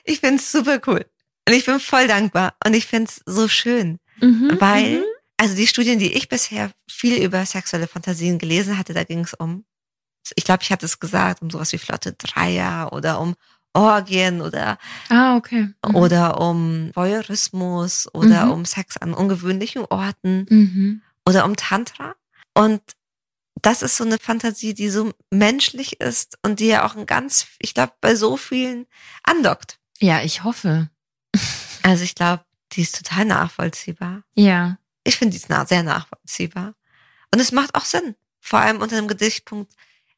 [0.04, 1.06] Ich find's super cool.
[1.48, 2.54] Und ich bin voll dankbar.
[2.64, 3.98] Und ich find's so schön.
[4.20, 5.04] Mhm, weil, mhm.
[5.37, 9.35] also die Studien, die ich bisher viel über sexuelle Fantasien gelesen hatte, da ging es
[9.35, 9.64] um,
[10.35, 13.37] ich glaube, ich hatte es gesagt, um sowas wie flotte Dreier oder um
[13.72, 14.78] Orgien oder,
[15.11, 15.68] ah, okay.
[15.87, 15.94] Mhm.
[15.94, 18.52] oder um Voyeurismus oder mhm.
[18.52, 21.02] um Sex an ungewöhnlichen Orten mhm.
[21.27, 22.15] Oder um Tantra.
[22.55, 22.81] Und
[23.62, 27.47] das ist so eine Fantasie, die so menschlich ist und die ja auch ein ganz,
[27.59, 28.87] ich glaube, bei so vielen
[29.23, 29.79] andockt.
[29.99, 30.91] Ja, ich hoffe.
[31.83, 34.25] Also ich glaube, die ist total nachvollziehbar.
[34.35, 34.77] Ja.
[35.05, 36.75] Ich finde die ist sehr nachvollziehbar.
[37.33, 38.17] Und es macht auch Sinn.
[38.41, 39.73] Vor allem unter dem Gedichtpunkt,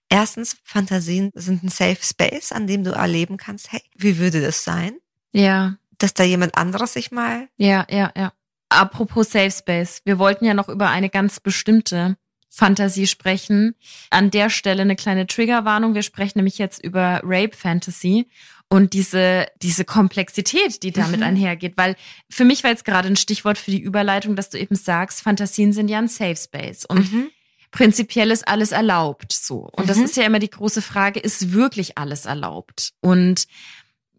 [0.08, 4.64] Erstens, Fantasien sind ein Safe Space, an dem du erleben kannst, hey, wie würde das
[4.64, 4.96] sein?
[5.32, 5.76] Ja.
[5.98, 7.48] Dass da jemand anderes sich mal.
[7.56, 8.32] Ja, ja, ja.
[8.68, 10.02] Apropos Safe Space.
[10.04, 12.16] Wir wollten ja noch über eine ganz bestimmte
[12.50, 13.74] Fantasie sprechen.
[14.10, 15.94] An der Stelle eine kleine Triggerwarnung.
[15.94, 18.28] Wir sprechen nämlich jetzt über Rape Fantasy
[18.68, 21.26] und diese, diese Komplexität, die damit mhm.
[21.26, 21.76] einhergeht.
[21.76, 21.96] Weil
[22.28, 25.72] für mich war jetzt gerade ein Stichwort für die Überleitung, dass du eben sagst, Fantasien
[25.72, 26.84] sind ja ein Safe Space.
[26.84, 27.30] Und mhm
[27.70, 29.68] prinzipiell ist alles erlaubt so.
[29.72, 29.88] Und mhm.
[29.88, 32.92] das ist ja immer die große Frage, ist wirklich alles erlaubt?
[33.00, 33.46] Und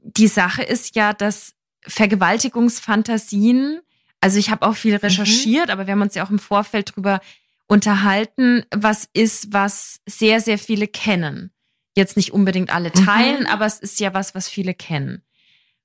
[0.02, 3.82] die Sache ist ja, dass Vergewaltigungsfantasien,
[4.22, 5.00] also ich habe auch viel mhm.
[5.00, 5.72] recherchiert, mhm.
[5.72, 7.22] aber wir haben uns ja auch im Vorfeld drüber
[7.68, 11.52] unterhalten, was ist, was sehr, sehr viele kennen.
[11.96, 13.06] Jetzt nicht unbedingt alle mhm.
[13.06, 13.48] teilen, mhm.
[13.48, 15.24] aber es ist ja was, was viele kennen.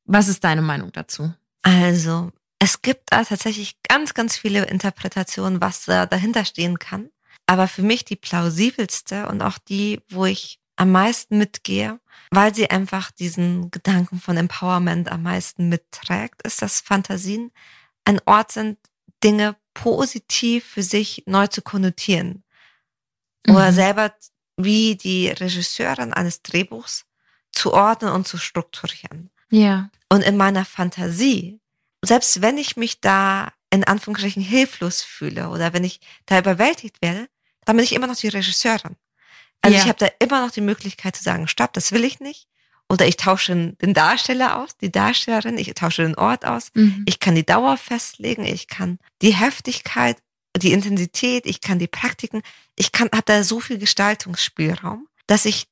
[0.04, 1.32] Was ist deine Meinung dazu?
[1.62, 7.10] Also, es gibt da tatsächlich ganz, ganz viele Interpretationen, was da dahinter stehen kann.
[7.46, 12.70] Aber für mich die plausibelste und auch die, wo ich am meisten mitgehe, weil sie
[12.70, 17.52] einfach diesen Gedanken von Empowerment am meisten mitträgt, ist, dass Fantasien
[18.04, 18.78] ein Ort sind,
[19.22, 22.44] Dinge positiv für sich neu zu konnotieren.
[23.46, 23.56] Mhm.
[23.56, 24.14] Oder selber
[24.56, 27.04] wie die Regisseurin eines Drehbuchs
[27.52, 29.30] zu ordnen und zu strukturieren.
[29.50, 29.90] Ja.
[30.08, 31.60] Und in meiner Fantasie,
[32.02, 37.28] selbst wenn ich mich da in Anführungsstrichen hilflos fühle oder wenn ich da überwältigt werde,
[37.64, 38.96] dann bin ich immer noch die Regisseurin.
[39.62, 39.82] Also ja.
[39.82, 42.48] ich habe da immer noch die Möglichkeit zu sagen, stopp, das will ich nicht.
[42.88, 46.70] Oder ich tausche den Darsteller aus, die Darstellerin, ich tausche den Ort aus.
[46.74, 47.04] Mhm.
[47.06, 50.18] Ich kann die Dauer festlegen, ich kann die Heftigkeit,
[50.56, 52.42] die Intensität, ich kann die Praktiken,
[52.76, 55.66] ich kann, habe da so viel Gestaltungsspielraum, dass ich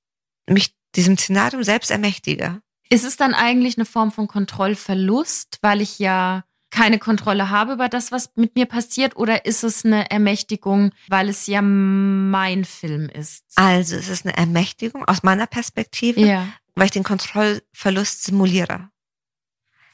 [0.49, 2.61] mich diesem Szenarium selbst ermächtige.
[2.89, 7.89] Ist es dann eigentlich eine Form von Kontrollverlust, weil ich ja keine Kontrolle habe über
[7.89, 9.17] das, was mit mir passiert?
[9.17, 13.45] Oder ist es eine Ermächtigung, weil es ja mein Film ist?
[13.55, 16.49] Also es ist eine Ermächtigung aus meiner Perspektive, ja.
[16.75, 18.91] Weil ich den Kontrollverlust simuliere.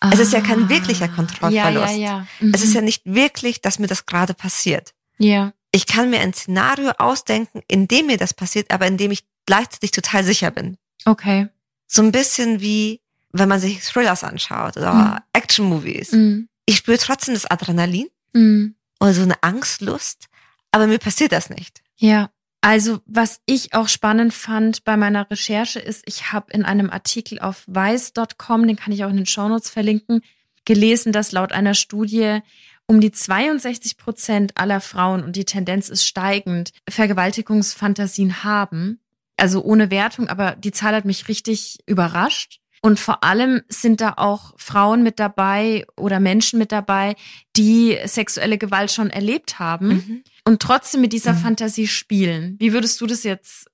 [0.01, 0.11] Ah.
[0.13, 0.69] Es ist ja kein ah.
[0.69, 1.97] wirklicher Kontrollverlust.
[1.97, 2.53] Ja, ja, mhm.
[2.55, 4.95] Es ist ja nicht wirklich, dass mir das gerade passiert.
[5.19, 5.53] Ja.
[5.73, 9.25] Ich kann mir ein Szenario ausdenken, in dem mir das passiert, aber in dem ich
[9.47, 10.79] gleichzeitig total sicher bin.
[11.05, 11.49] Okay.
[11.87, 13.01] So ein bisschen wie,
[13.33, 15.19] wenn man sich Thrillers anschaut oder mhm.
[15.33, 16.13] Action-Movies.
[16.13, 18.75] Mhm ich spüre trotzdem das Adrenalin mhm.
[19.01, 20.27] oder so eine Angstlust,
[20.71, 21.83] aber mir passiert das nicht.
[21.97, 22.31] Ja.
[22.61, 27.39] Also was ich auch spannend fand bei meiner Recherche ist, ich habe in einem Artikel
[27.39, 30.23] auf weiß.com, den kann ich auch in den Shownotes verlinken,
[30.65, 32.41] gelesen, dass laut einer Studie
[32.87, 39.01] um die 62 Prozent aller Frauen, und die Tendenz ist steigend, Vergewaltigungsfantasien haben.
[39.37, 42.61] Also ohne Wertung, aber die Zahl hat mich richtig überrascht.
[42.81, 47.15] Und vor allem sind da auch Frauen mit dabei oder Menschen mit dabei,
[47.57, 50.25] die sexuelle Gewalt schon erlebt haben mhm.
[50.49, 51.41] Und trotzdem mit dieser mhm.
[51.41, 52.57] Fantasie spielen.
[52.59, 53.71] Wie würdest du das jetzt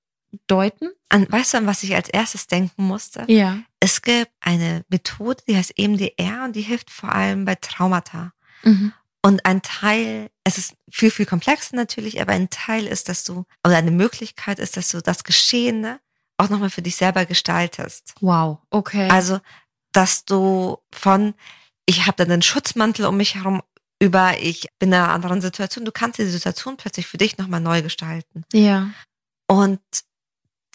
[0.47, 0.89] deuten?
[1.07, 3.23] An, weißt du, an was ich als erstes denken musste?
[3.29, 3.59] Ja.
[3.79, 8.33] Es gibt eine Methode, die heißt EMDR und die hilft vor allem bei Traumata.
[8.63, 8.91] Mhm.
[9.21, 13.45] Und ein Teil, es ist viel, viel komplexer natürlich, aber ein Teil ist, dass du,
[13.65, 16.01] oder eine Möglichkeit ist, dass du das Geschehene
[16.37, 18.15] auch nochmal für dich selber gestaltest.
[18.19, 19.07] Wow, okay.
[19.09, 19.39] Also,
[19.93, 21.35] dass du von,
[21.85, 23.61] ich habe dann einen Schutzmantel um mich herum,
[23.99, 27.61] über ich bin in einer anderen Situation, du kannst die Situation plötzlich für dich nochmal
[27.61, 28.43] neu gestalten.
[28.53, 28.91] Ja.
[29.47, 29.79] Und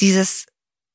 [0.00, 0.46] dieses,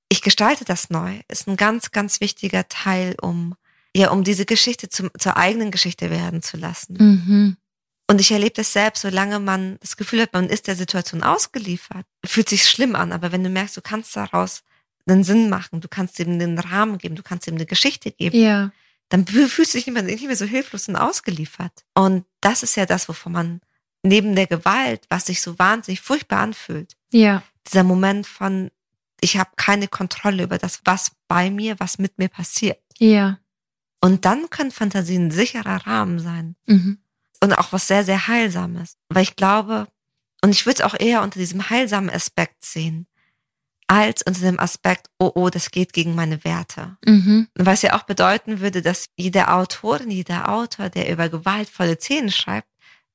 [0.10, 3.56] ich gestalte das neu, ist ein ganz, ganz wichtiger Teil, um,
[3.96, 6.98] ja, um diese Geschichte zum, zur eigenen Geschichte werden zu lassen.
[6.98, 7.58] Mhm.
[8.08, 12.06] Und ich erlebe das selbst, solange man das Gefühl hat, man ist der Situation ausgeliefert,
[12.24, 13.12] fühlt sich schlimm an.
[13.12, 14.62] Aber wenn du merkst, du kannst daraus
[15.08, 18.38] einen Sinn machen, du kannst ihm den Rahmen geben, du kannst ihm eine Geschichte geben,
[18.38, 18.72] ja.
[19.10, 21.86] Dann fühlst du dich nicht mehr, nicht mehr so hilflos und ausgeliefert.
[21.94, 23.62] Und das ist ja das, wovon man
[24.04, 27.44] neben der Gewalt, was sich so wahnsinnig furchtbar anfühlt, ja.
[27.68, 28.72] dieser Moment von,
[29.22, 32.82] ich habe keine Kontrolle über das, was bei mir, was mit mir passiert.
[32.98, 33.40] Ja.
[34.02, 36.56] Und dann können Fantasien ein sicherer Rahmen sein.
[36.68, 37.00] Mhm
[37.46, 38.98] und auch was sehr, sehr Heilsames.
[39.10, 39.88] Weil ich glaube,
[40.42, 43.08] Und ich würde es auch eher unter diesem heilsamen Aspekt sehen,
[43.88, 46.98] als unter dem Aspekt, oh, oh, das geht gegen meine Werte.
[47.06, 47.48] Mhm.
[47.56, 52.68] Was ja auch bedeuten würde, dass jeder Autorin, jeder Autor, der über gewaltvolle Szenen schreibt,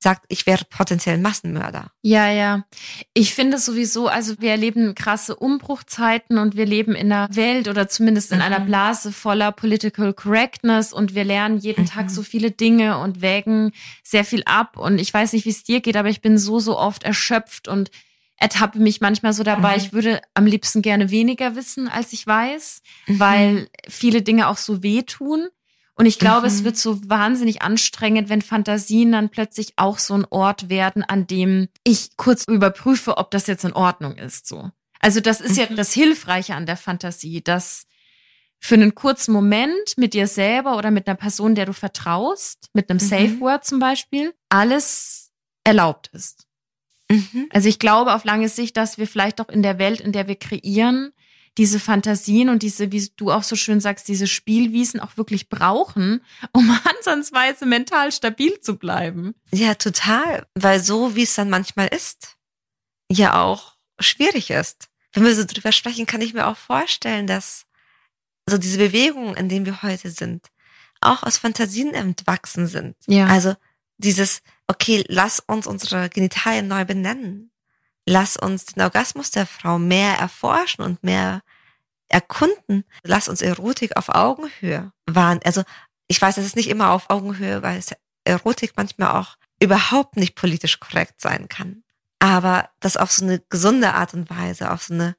[0.03, 1.91] sagt, ich wäre potenziell Massenmörder.
[2.01, 2.65] Ja, ja.
[3.13, 7.87] Ich finde sowieso, also wir erleben krasse Umbruchzeiten und wir leben in einer Welt oder
[7.87, 8.45] zumindest in mhm.
[8.45, 11.89] einer Blase voller Political Correctness und wir lernen jeden mhm.
[11.89, 15.65] Tag so viele Dinge und wägen sehr viel ab und ich weiß nicht, wie es
[15.65, 17.91] dir geht, aber ich bin so, so oft erschöpft und
[18.41, 19.83] ertappe mich manchmal so dabei, mhm.
[19.83, 23.21] ich würde am liebsten gerne weniger wissen, als ich weiß, mhm.
[23.21, 25.47] weil viele Dinge auch so wehtun.
[25.95, 26.55] Und ich glaube, mhm.
[26.55, 31.27] es wird so wahnsinnig anstrengend, wenn Fantasien dann plötzlich auch so ein Ort werden, an
[31.27, 34.71] dem ich kurz überprüfe, ob das jetzt in Ordnung ist, so.
[35.03, 35.77] Also das ist ja mhm.
[35.77, 37.87] das Hilfreiche an der Fantasie, dass
[38.59, 42.91] für einen kurzen Moment mit dir selber oder mit einer Person, der du vertraust, mit
[42.91, 43.07] einem mhm.
[43.07, 45.31] Safe Word zum Beispiel, alles
[45.65, 46.47] erlaubt ist.
[47.11, 47.49] Mhm.
[47.51, 50.29] Also ich glaube auf lange Sicht, dass wir vielleicht auch in der Welt, in der
[50.29, 51.13] wir kreieren,
[51.59, 56.23] diese Fantasien und diese, wie du auch so schön sagst, diese Spielwiesen auch wirklich brauchen,
[56.53, 59.35] um ansatzweise mental stabil zu bleiben.
[59.53, 60.47] Ja, total.
[60.55, 62.37] Weil so, wie es dann manchmal ist,
[63.11, 64.89] ja auch schwierig ist.
[65.13, 67.67] Wenn wir so drüber sprechen, kann ich mir auch vorstellen, dass
[68.49, 70.47] so diese Bewegungen, in denen wir heute sind,
[71.01, 72.95] auch aus Fantasien entwachsen sind.
[73.07, 73.27] Ja.
[73.27, 73.55] Also
[74.01, 77.51] dieses, okay, lass uns unsere Genitalien neu benennen
[78.11, 81.43] lass uns den Orgasmus der Frau mehr erforschen und mehr
[82.09, 82.85] erkunden.
[83.05, 85.41] Lass uns Erotik auf Augenhöhe wahren.
[85.45, 85.63] Also
[86.09, 87.81] ich weiß, es ist nicht immer auf Augenhöhe, weil
[88.25, 91.85] Erotik manchmal auch überhaupt nicht politisch korrekt sein kann.
[92.19, 95.17] Aber das auf so eine gesunde Art und Weise, auf so eine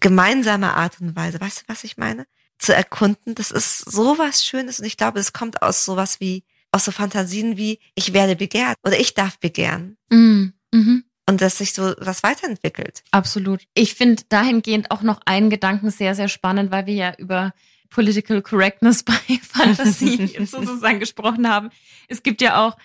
[0.00, 2.26] gemeinsame Art und Weise, weißt du, was ich meine?
[2.58, 6.84] Zu erkunden, das ist sowas Schönes und ich glaube, es kommt aus sowas wie, aus
[6.84, 9.96] so Fantasien wie, ich werde begehrt oder ich darf begehren.
[10.10, 13.02] Mm, mhm und dass sich so was weiterentwickelt.
[13.10, 13.62] Absolut.
[13.74, 17.52] Ich finde dahingehend auch noch einen Gedanken sehr, sehr spannend, weil wir ja über
[17.90, 21.70] Political Correctness bei Fantasie sozusagen gesprochen haben.
[22.08, 22.76] Es gibt ja auch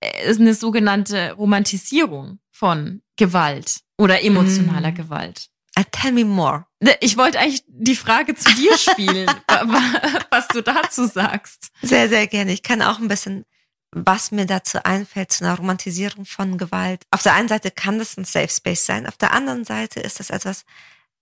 [0.00, 4.94] äh, eine sogenannte Romantisierung von Gewalt oder emotionaler mm.
[4.94, 5.48] Gewalt.
[5.78, 6.66] Uh, tell me more.
[7.00, 9.30] Ich wollte eigentlich die Frage zu dir spielen,
[10.30, 11.70] was du dazu sagst.
[11.80, 12.52] Sehr, sehr gerne.
[12.52, 13.44] Ich kann auch ein bisschen
[13.92, 17.02] was mir dazu einfällt, zu einer Romantisierung von Gewalt.
[17.10, 20.18] Auf der einen Seite kann das ein Safe Space sein, auf der anderen Seite ist
[20.18, 20.64] das etwas,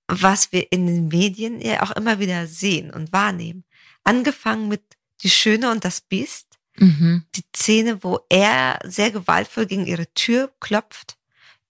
[0.06, 3.64] was wir in den Medien ja auch immer wieder sehen und wahrnehmen.
[4.04, 4.82] Angefangen mit
[5.22, 7.24] Die Schöne und das Biest, mhm.
[7.34, 11.18] die Szene, wo er sehr gewaltvoll gegen ihre Tür klopft,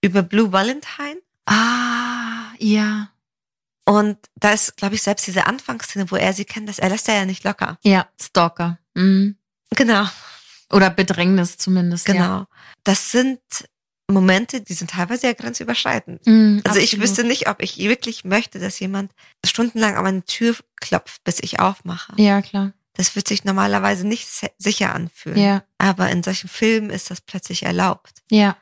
[0.01, 1.17] über Blue Valentine.
[1.45, 2.10] Ah,
[2.61, 3.09] ja.
[3.85, 7.09] Und da ist, glaube ich, selbst diese Anfangsszene, wo er sie kennt, das, er lässt
[7.09, 7.77] er ja nicht locker.
[7.83, 8.77] Ja, Stalker.
[8.93, 9.37] Mhm.
[9.71, 10.05] Genau.
[10.71, 12.05] Oder Bedrängnis zumindest.
[12.05, 12.19] Genau.
[12.19, 12.47] Ja.
[12.83, 13.39] Das sind
[14.07, 16.25] Momente, die sind teilweise ja grenzüberschreitend.
[16.25, 16.83] Mm, also absolut.
[16.83, 19.11] ich wüsste nicht, ob ich wirklich möchte, dass jemand
[19.45, 22.13] stundenlang an meine Tür klopft, bis ich aufmache.
[22.17, 22.73] Ja, klar.
[22.93, 25.39] Das wird sich normalerweise nicht sicher anfühlen.
[25.39, 25.63] Ja.
[25.77, 28.21] Aber in solchen Filmen ist das plötzlich erlaubt.
[28.29, 28.57] Ja.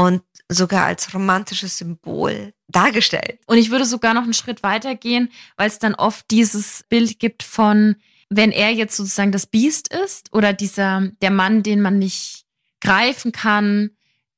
[0.00, 3.40] Und sogar als romantisches Symbol dargestellt.
[3.46, 7.18] Und ich würde sogar noch einen Schritt weiter gehen, weil es dann oft dieses Bild
[7.18, 7.96] gibt von
[8.30, 12.44] wenn er jetzt sozusagen das Biest ist oder dieser, der Mann, den man nicht
[12.80, 13.90] greifen kann,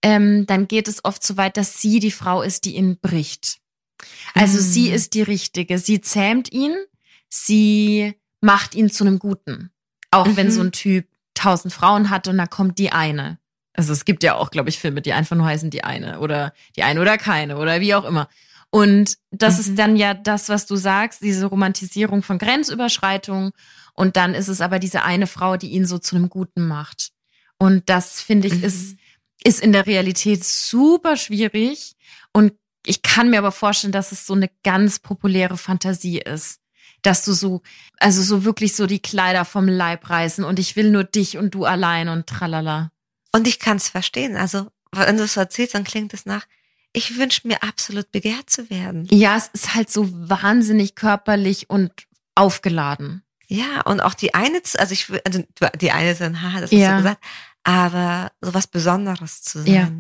[0.03, 3.59] ähm, dann geht es oft so weit, dass sie die Frau ist, die ihn bricht.
[4.35, 4.63] Also mhm.
[4.63, 5.79] sie ist die Richtige.
[5.79, 6.75] Sie zähmt ihn,
[7.29, 9.71] sie macht ihn zu einem Guten.
[10.11, 10.37] Auch mhm.
[10.37, 13.39] wenn so ein Typ tausend Frauen hat und dann kommt die eine.
[13.81, 16.53] Also es gibt ja auch, glaube ich, Filme, die einfach nur heißen die eine oder
[16.77, 18.29] die eine oder keine oder wie auch immer.
[18.69, 19.61] Und das mhm.
[19.61, 23.53] ist dann ja das, was du sagst, diese Romantisierung von Grenzüberschreitung
[23.95, 27.13] und dann ist es aber diese eine Frau, die ihn so zu einem Guten macht.
[27.57, 28.65] Und das finde ich mhm.
[28.65, 28.99] ist,
[29.43, 31.95] ist in der Realität super schwierig.
[32.35, 32.53] Und
[32.85, 36.61] ich kann mir aber vorstellen, dass es so eine ganz populäre Fantasie ist.
[37.01, 37.63] Dass du so,
[37.97, 41.55] also so wirklich so die Kleider vom Leib reißen und ich will nur dich und
[41.55, 42.91] du allein und tralala.
[43.33, 44.37] Und ich kann es verstehen.
[44.37, 46.47] Also, wenn du es so erzählst, dann klingt es nach,
[46.93, 49.07] ich wünsche mir absolut begehrt zu werden.
[49.11, 51.93] Ja, es ist halt so wahnsinnig körperlich und
[52.35, 53.23] aufgeladen.
[53.47, 55.45] Ja, und auch die eine, also ich, also
[55.81, 56.91] die eine sind, haha, das hast ja.
[56.93, 57.25] du gesagt,
[57.65, 59.73] aber sowas Besonderes zu sein.
[59.73, 59.91] Ja.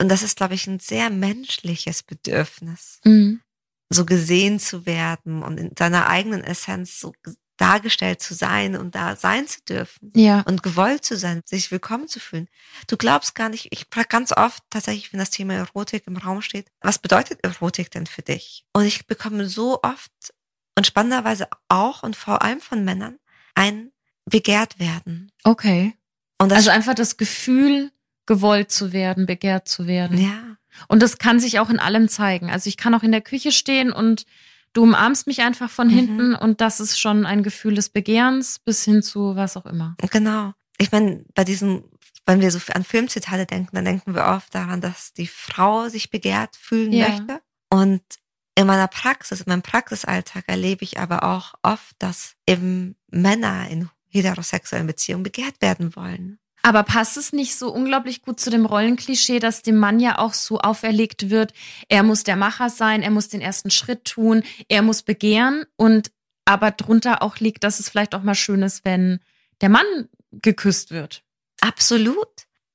[0.00, 3.40] Und das ist, glaube ich, ein sehr menschliches Bedürfnis, mhm.
[3.90, 7.12] so gesehen zu werden und in seiner eigenen Essenz so
[7.60, 10.12] dargestellt zu sein und da sein zu dürfen.
[10.14, 10.40] Ja.
[10.40, 12.48] Und gewollt zu sein, sich willkommen zu fühlen.
[12.86, 16.40] Du glaubst gar nicht, ich frage ganz oft tatsächlich, wenn das Thema Erotik im Raum
[16.40, 18.64] steht, was bedeutet Erotik denn für dich?
[18.72, 20.10] Und ich bekomme so oft
[20.76, 23.18] und spannenderweise auch und vor allem von Männern
[23.54, 23.92] ein
[24.24, 25.30] begehrt werden.
[25.44, 25.94] Okay.
[26.38, 27.90] Und also einfach das Gefühl,
[28.24, 30.16] gewollt zu werden, begehrt zu werden.
[30.16, 30.56] Ja.
[30.88, 32.50] Und das kann sich auch in allem zeigen.
[32.50, 34.24] Also ich kann auch in der Küche stehen und
[34.72, 35.92] du umarmst mich einfach von mhm.
[35.92, 39.96] hinten und das ist schon ein Gefühl des Begehrens bis hin zu was auch immer.
[40.10, 40.52] Genau.
[40.78, 41.84] Ich meine, bei diesen,
[42.26, 46.10] wenn wir so an Filmzitate denken, dann denken wir oft daran, dass die Frau sich
[46.10, 47.08] begehrt fühlen ja.
[47.08, 47.40] möchte.
[47.68, 48.02] Und
[48.54, 53.88] in meiner Praxis, in meinem Praxisalltag erlebe ich aber auch oft, dass eben Männer in
[54.08, 56.38] heterosexuellen Beziehungen begehrt werden wollen.
[56.62, 60.34] Aber passt es nicht so unglaublich gut zu dem Rollenklischee, dass dem Mann ja auch
[60.34, 61.52] so auferlegt wird,
[61.88, 66.10] er muss der Macher sein, er muss den ersten Schritt tun, er muss begehren und
[66.44, 69.20] aber drunter auch liegt, dass es vielleicht auch mal schön ist, wenn
[69.60, 71.22] der Mann geküsst wird.
[71.60, 72.28] Absolut.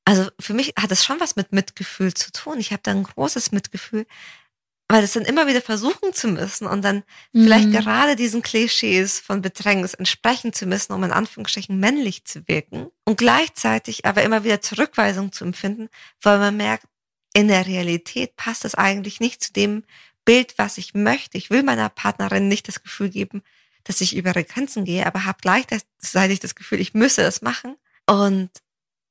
[0.05, 2.59] Also für mich hat es schon was mit Mitgefühl zu tun.
[2.59, 4.05] Ich habe da ein großes Mitgefühl,
[4.87, 7.43] weil es dann immer wieder versuchen zu müssen und dann mhm.
[7.43, 12.87] vielleicht gerade diesen Klischees von Bedrängnis entsprechen zu müssen, um in Anführungsstrichen männlich zu wirken
[13.03, 15.89] und gleichzeitig aber immer wieder Zurückweisung zu empfinden,
[16.21, 16.85] weil man merkt,
[17.33, 19.83] in der Realität passt das eigentlich nicht zu dem
[20.23, 21.37] Bild, was ich möchte.
[21.37, 23.43] Ich will meiner Partnerin nicht das Gefühl geben,
[23.83, 27.75] dass ich über ihre Grenzen gehe, aber habe gleichzeitig das Gefühl, ich müsse das machen.
[28.07, 28.49] Und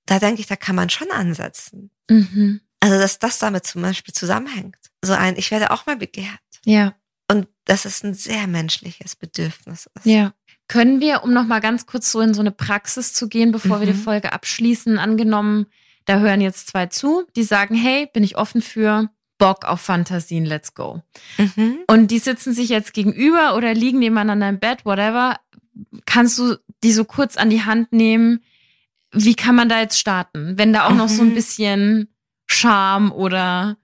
[0.07, 1.91] da denke ich, da kann man schon ansetzen.
[2.09, 2.61] Mhm.
[2.85, 4.77] Also, dass das damit zum Beispiel zusammenhängt.
[5.03, 6.29] So ein, ich werde auch mal begehrt.
[6.67, 6.95] Ja.
[7.31, 10.05] Und dass es ein sehr menschliches Bedürfnis ist.
[10.05, 10.35] Ja.
[10.69, 13.81] Können wir, um nochmal ganz kurz so in so eine Praxis zu gehen, bevor mhm.
[13.81, 14.03] wir die mhm.
[14.03, 15.67] Folge abschließen, angenommen,
[16.05, 19.09] da hören jetzt zwei zu, die sagen, hey, bin ich offen für
[19.39, 21.03] Bock auf Fantasien, let's go.
[21.39, 21.79] Mhm.
[21.87, 25.41] Und die sitzen sich jetzt gegenüber oder liegen nebeneinander im Bett, whatever.
[26.05, 28.45] Kannst du die so kurz an die Hand nehmen?
[29.11, 30.59] Wie kann man da jetzt starten?
[30.59, 30.99] Wenn da auch mhm.
[30.99, 31.35] noch so ein mhm.
[31.35, 32.14] bisschen
[32.47, 33.77] Charme oder,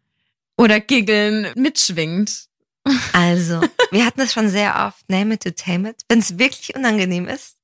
[0.57, 2.49] oder Giggeln mitschwingt.
[3.13, 5.97] Also, wir hatten es schon sehr oft, name it to tame it.
[6.09, 7.57] Wenn es wirklich unangenehm ist,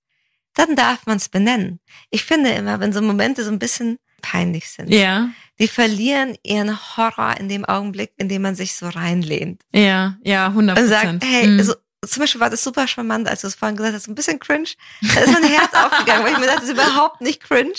[0.55, 1.81] dann darf man es benennen.
[2.11, 5.31] Ich finde immer, wenn so Momente so ein bisschen peinlich sind, ja.
[5.59, 9.63] die verlieren ihren Horror in dem Augenblick, in dem man sich so reinlehnt.
[9.73, 11.59] Ja, ja, 100 Und sagt, hey, mhm.
[11.61, 11.75] also,
[12.07, 14.69] zum Beispiel war das super charmant, als du es vorhin gesagt hast, ein bisschen cringe.
[15.15, 17.75] Da ist mein Herz aufgegangen, weil ich mir dachte, das ist überhaupt nicht cringe.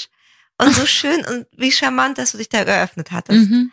[0.60, 3.50] Und so schön und wie charmant, dass du dich da geöffnet hattest.
[3.50, 3.72] Mhm.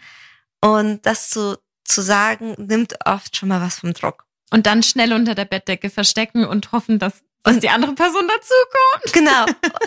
[0.61, 4.25] Und das zu, zu sagen, nimmt oft schon mal was vom Druck.
[4.51, 9.13] Und dann schnell unter der Bettdecke verstecken und hoffen, dass, dass die andere Person dazukommt.
[9.13, 9.47] Genau.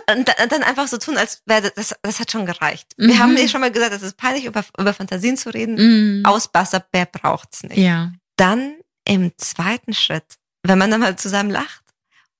[0.13, 2.93] Und dann einfach so tun, als wäre das, das hat schon gereicht.
[2.97, 3.07] Mhm.
[3.07, 5.75] Wir haben dir schon mal gesagt, es ist peinlich, über, über Fantasien zu reden.
[6.19, 6.25] Mhm.
[6.25, 7.77] Ausbasser, wer braucht's nicht?
[7.77, 8.11] Ja.
[8.35, 8.75] Dann
[9.05, 11.83] im zweiten Schritt, wenn man dann mal zusammen lacht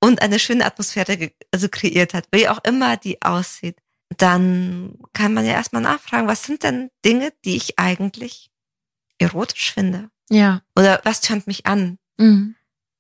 [0.01, 3.78] und eine schöne Atmosphäre also kreiert hat, wie auch immer die aussieht,
[4.16, 8.51] dann kann man ja erstmal nachfragen, was sind denn Dinge, die ich eigentlich
[9.18, 10.10] erotisch finde?
[10.30, 10.62] Ja.
[10.76, 11.97] Oder was tönt mich an?
[12.18, 12.55] Mhm.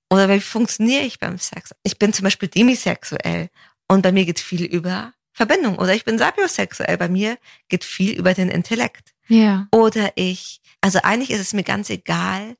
[0.09, 1.71] Oder wie funktioniere ich beim Sex?
[1.83, 3.49] Ich bin zum Beispiel demisexuell
[3.87, 5.77] und bei mir geht viel über Verbindung.
[5.77, 7.37] Oder ich bin sapiosexuell, bei mir
[7.67, 9.13] geht viel über den Intellekt.
[9.27, 9.67] Ja.
[9.71, 12.55] Oder ich, also eigentlich ist es mir ganz egal,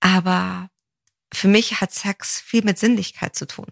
[0.00, 0.70] aber
[1.32, 3.66] für mich hat Sex viel mit Sinnlichkeit zu tun.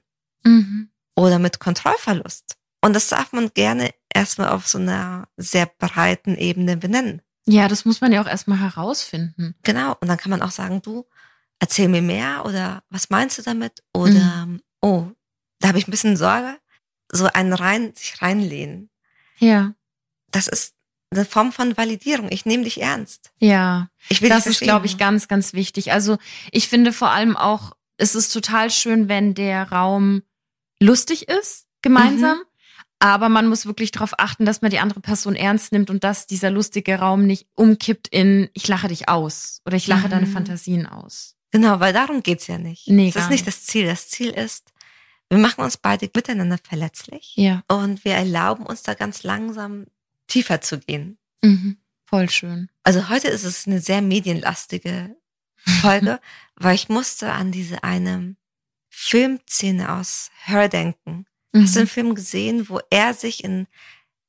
[0.44, 0.90] Mhm.
[1.14, 2.56] Oder mit Kontrollverlust.
[2.80, 7.22] Und das darf man gerne erstmal auf so einer sehr breiten Ebene benennen.
[7.46, 9.54] Ja, das muss man ja auch erstmal herausfinden.
[9.62, 9.96] Genau.
[10.00, 11.06] Und dann kann man auch sagen, du,
[11.60, 13.82] erzähl mir mehr oder was meinst du damit?
[13.94, 14.60] Oder, mhm.
[14.82, 15.06] oh,
[15.60, 16.58] da habe ich ein bisschen Sorge.
[17.10, 18.90] So ein rein, sich reinlehnen.
[19.38, 19.72] Ja.
[20.30, 20.74] Das ist
[21.10, 22.30] eine Form von Validierung.
[22.30, 23.30] Ich nehme dich ernst.
[23.38, 23.88] Ja.
[24.10, 25.92] Ich will das ist, glaube ich, ganz, ganz wichtig.
[25.92, 26.18] Also
[26.50, 30.22] ich finde vor allem auch, es ist total schön, wenn der Raum
[30.80, 32.38] lustig ist, gemeinsam.
[32.38, 32.47] Mhm.
[33.00, 36.26] Aber man muss wirklich darauf achten, dass man die andere Person ernst nimmt und dass
[36.26, 40.10] dieser lustige Raum nicht umkippt in ich lache dich aus oder ich lache mhm.
[40.10, 41.36] deine Fantasien aus.
[41.50, 42.88] Genau, weil darum geht's ja nicht.
[42.88, 43.86] Nee, das ist nicht, nicht das Ziel.
[43.86, 44.72] Das Ziel ist,
[45.30, 47.34] wir machen uns beide miteinander verletzlich.
[47.36, 47.62] Ja.
[47.68, 49.86] Und wir erlauben uns da ganz langsam
[50.26, 51.18] tiefer zu gehen.
[51.42, 51.78] Mhm.
[52.04, 52.68] Voll schön.
[52.82, 55.14] Also heute ist es eine sehr medienlastige
[55.56, 56.20] Folge,
[56.56, 58.36] weil ich musste an diese eine
[58.88, 61.26] Filmszene aus Her denken.
[61.52, 61.62] Mhm.
[61.62, 61.90] Hast du einen mhm.
[61.90, 63.66] Film gesehen, wo er sich in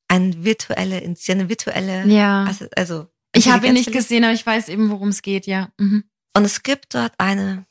[0.08, 2.44] eine virtuelle, in eine virtuelle, ja.
[2.44, 5.70] also, also ich habe ihn nicht gesehen, aber ich weiß eben, worum es geht, ja.
[5.78, 6.04] Mhm.
[6.36, 7.66] Und es gibt dort eine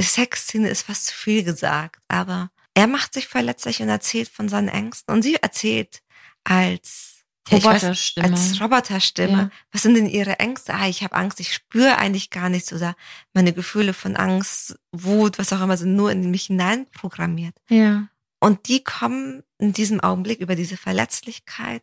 [0.00, 4.68] Sexszene, ist fast zu viel gesagt, aber er macht sich verletzlich und erzählt von seinen
[4.68, 6.02] Ängsten und sie erzählt
[6.44, 8.32] als Roboterstimme.
[8.32, 9.32] Weiß, als Roboterstimme.
[9.32, 9.50] Ja.
[9.72, 10.74] Was sind denn ihre Ängste?
[10.74, 12.94] Ah, ich habe Angst, ich spüre eigentlich gar nichts oder
[13.32, 17.54] meine Gefühle von Angst, Wut, was auch immer sind nur in mich hineinprogrammiert.
[17.68, 18.08] Ja.
[18.40, 21.82] Und die kommen in diesem Augenblick über diese Verletzlichkeit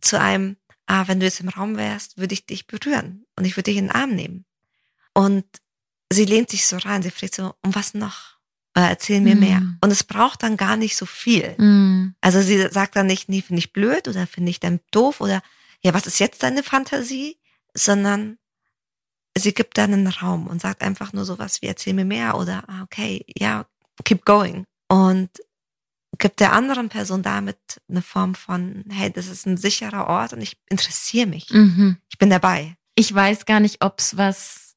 [0.00, 3.56] zu einem, ah, wenn du jetzt im Raum wärst, würde ich dich berühren und ich
[3.56, 4.44] würde dich in den Arm nehmen.
[5.14, 5.44] Und
[6.12, 8.36] sie lehnt sich so rein, sie fragt so, um was noch?
[8.76, 9.40] Oder erzähl mir mm.
[9.40, 9.62] mehr.
[9.80, 11.54] Und es braucht dann gar nicht so viel.
[11.56, 12.14] Mm.
[12.20, 15.42] Also sie sagt dann nicht, nee, finde ich blöd oder finde ich dann doof oder
[15.82, 17.38] ja, was ist jetzt deine Fantasie?
[17.76, 18.38] sondern
[19.36, 22.64] sie gibt dann einen Raum und sagt einfach nur sowas wie erzähl mir mehr oder
[22.68, 23.66] ah, okay, ja,
[24.04, 25.30] keep going und
[26.18, 27.58] gibt der anderen Person damit
[27.88, 31.50] eine Form von hey, das ist ein sicherer Ort und ich interessiere mich.
[31.50, 31.98] Mhm.
[32.08, 32.76] Ich bin dabei.
[32.94, 34.76] Ich weiß gar nicht, ob es was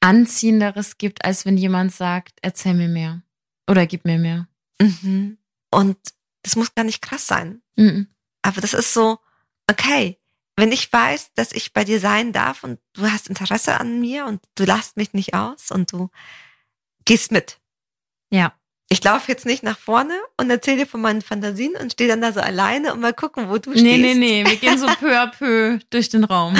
[0.00, 3.22] anziehenderes gibt, als wenn jemand sagt, erzähl mir mehr
[3.68, 4.48] oder gib mir mehr.
[4.80, 5.38] Mhm.
[5.70, 5.98] Und
[6.42, 7.62] das muss gar nicht krass sein.
[7.76, 8.08] Mhm.
[8.42, 9.18] Aber das ist so,
[9.68, 10.18] okay,
[10.56, 14.26] wenn ich weiß, dass ich bei dir sein darf und du hast Interesse an mir
[14.26, 16.10] und du lässt mich nicht aus und du
[17.04, 17.60] gehst mit.
[18.30, 18.57] Ja.
[18.90, 22.22] Ich laufe jetzt nicht nach vorne und erzähle dir von meinen Fantasien und stehe dann
[22.22, 23.98] da so alleine und mal gucken, wo du nee, stehst.
[24.00, 26.56] Nee, nee, nee, wir gehen so peu à peu durch den Raum.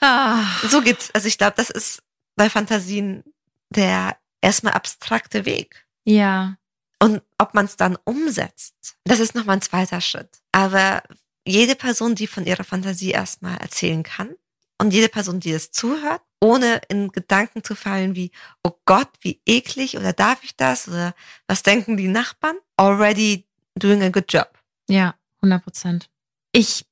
[0.00, 0.42] Ah.
[0.68, 1.10] So geht's.
[1.14, 2.02] Also ich glaube, das ist
[2.36, 3.24] bei Fantasien
[3.70, 5.86] der erstmal abstrakte Weg.
[6.04, 6.56] Ja.
[7.02, 10.40] Und ob man es dann umsetzt, das ist nochmal ein zweiter Schritt.
[10.52, 11.02] Aber
[11.46, 14.34] jede Person, die von ihrer Fantasie erstmal erzählen kann
[14.78, 18.30] und jede Person, die es zuhört, ohne in Gedanken zu fallen wie,
[18.62, 21.14] oh Gott, wie eklig oder darf ich das oder
[21.46, 24.50] was denken die Nachbarn, already doing a good job.
[24.88, 26.10] Ja, 100 Prozent.
[26.52, 26.84] Ich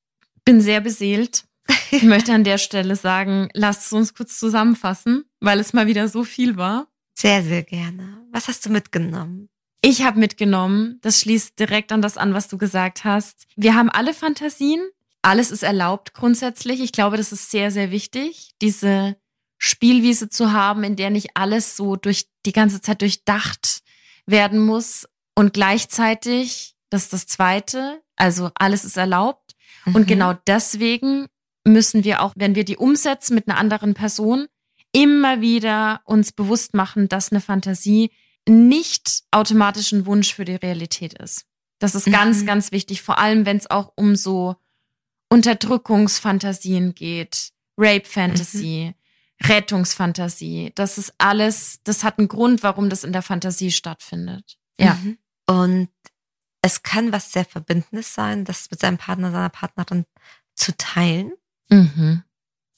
[0.45, 1.45] bin sehr beseelt.
[1.91, 6.25] Ich möchte an der Stelle sagen, lasst uns kurz zusammenfassen, weil es mal wieder so
[6.25, 6.89] viel war.
[7.15, 8.19] Sehr, sehr gerne.
[8.33, 9.49] Was hast du mitgenommen?
[9.81, 13.47] Ich habe mitgenommen, das schließt direkt an das an, was du gesagt hast.
[13.57, 14.87] Wir haben alle Fantasien,
[15.23, 16.81] alles ist erlaubt grundsätzlich.
[16.81, 19.17] Ich glaube, das ist sehr, sehr wichtig, diese
[19.59, 23.83] Spielwiese zu haben, in der nicht alles so durch die ganze Zeit durchdacht
[24.27, 25.09] werden muss.
[25.35, 29.55] Und gleichzeitig, das ist das Zweite, also alles ist erlaubt.
[29.85, 29.95] Mhm.
[29.95, 31.27] Und genau deswegen
[31.65, 34.47] müssen wir auch, wenn wir die umsetzen mit einer anderen Person,
[34.93, 38.11] immer wieder uns bewusst machen, dass eine Fantasie
[38.49, 41.47] nicht automatisch ein Wunsch für die Realität ist.
[41.79, 42.47] Das ist ganz, mhm.
[42.47, 44.57] ganz wichtig, vor allem wenn es auch um so
[45.29, 49.04] Unterdrückungsfantasien geht, Rape-Fantasy, mhm.
[49.43, 50.73] Rettungsfantasie.
[50.75, 54.59] Das ist alles, das hat einen Grund, warum das in der Fantasie stattfindet.
[54.79, 54.95] Ja.
[54.95, 55.19] Mhm.
[55.47, 55.89] Und
[56.63, 60.07] es kann was sehr Verbindendes sein, das mit seinem Partner, seiner Partnerin
[60.55, 61.33] zu teilen.
[61.69, 62.23] Mhm.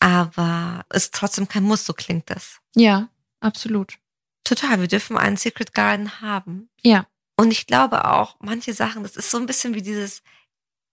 [0.01, 2.59] Aber es ist trotzdem kein Muss, so klingt das.
[2.75, 3.09] Ja,
[3.41, 3.99] absolut.
[4.45, 6.69] Total, wir dürfen einen Secret Garden haben.
[6.83, 7.07] Ja.
[7.37, 10.23] Und ich glaube auch, manche Sachen, das ist so ein bisschen wie dieses,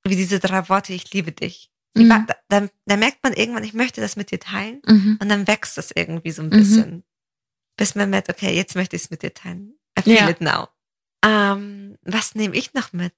[0.04, 1.72] wie diese drei Worte, ich liebe dich.
[1.96, 2.10] Mhm.
[2.10, 4.82] Da, da, da, merkt man irgendwann, ich möchte das mit dir teilen.
[4.86, 5.20] Mhm.
[5.22, 6.92] Und dann wächst das irgendwie so ein bisschen.
[6.92, 7.04] Mhm.
[7.78, 9.74] Bis man merkt, okay, jetzt möchte ich es mit dir teilen.
[9.98, 10.30] I feel ja.
[10.30, 10.68] it now.
[11.24, 13.14] Ähm, was nehme ich noch mit?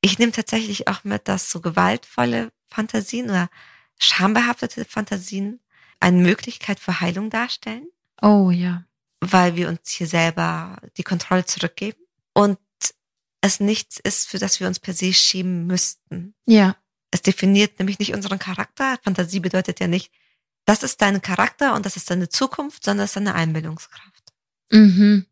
[0.00, 3.50] Ich nehme tatsächlich auch mit, dass so gewaltvolle Fantasien oder
[3.98, 5.60] schambehaftete Fantasien
[5.98, 7.86] eine Möglichkeit für Heilung darstellen.
[8.22, 8.84] Oh ja
[9.20, 11.98] weil wir uns hier selber die Kontrolle zurückgeben
[12.32, 12.58] und
[13.42, 16.34] es nichts ist, für das wir uns per se schämen müssten.
[16.46, 16.76] Ja.
[17.10, 18.98] Es definiert nämlich nicht unseren Charakter.
[19.02, 20.12] Fantasie bedeutet ja nicht,
[20.64, 24.32] das ist dein Charakter und das ist deine Zukunft, sondern es ist deine Einbildungskraft.
[24.70, 25.26] Mhm.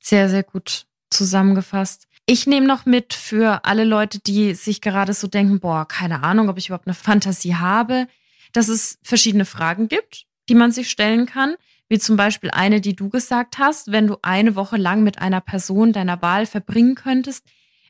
[0.00, 2.06] Sehr, sehr gut zusammengefasst.
[2.26, 6.48] Ich nehme noch mit für alle Leute, die sich gerade so denken, boah, keine Ahnung,
[6.48, 8.08] ob ich überhaupt eine Fantasie habe,
[8.52, 11.56] dass es verschiedene Fragen gibt, die man sich stellen kann
[11.88, 15.40] wie zum Beispiel eine, die du gesagt hast, wenn du eine Woche lang mit einer
[15.40, 17.44] Person deiner Wahl verbringen könntest,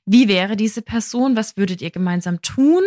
[0.05, 2.83] wie wäre diese Person, was würdet ihr gemeinsam tun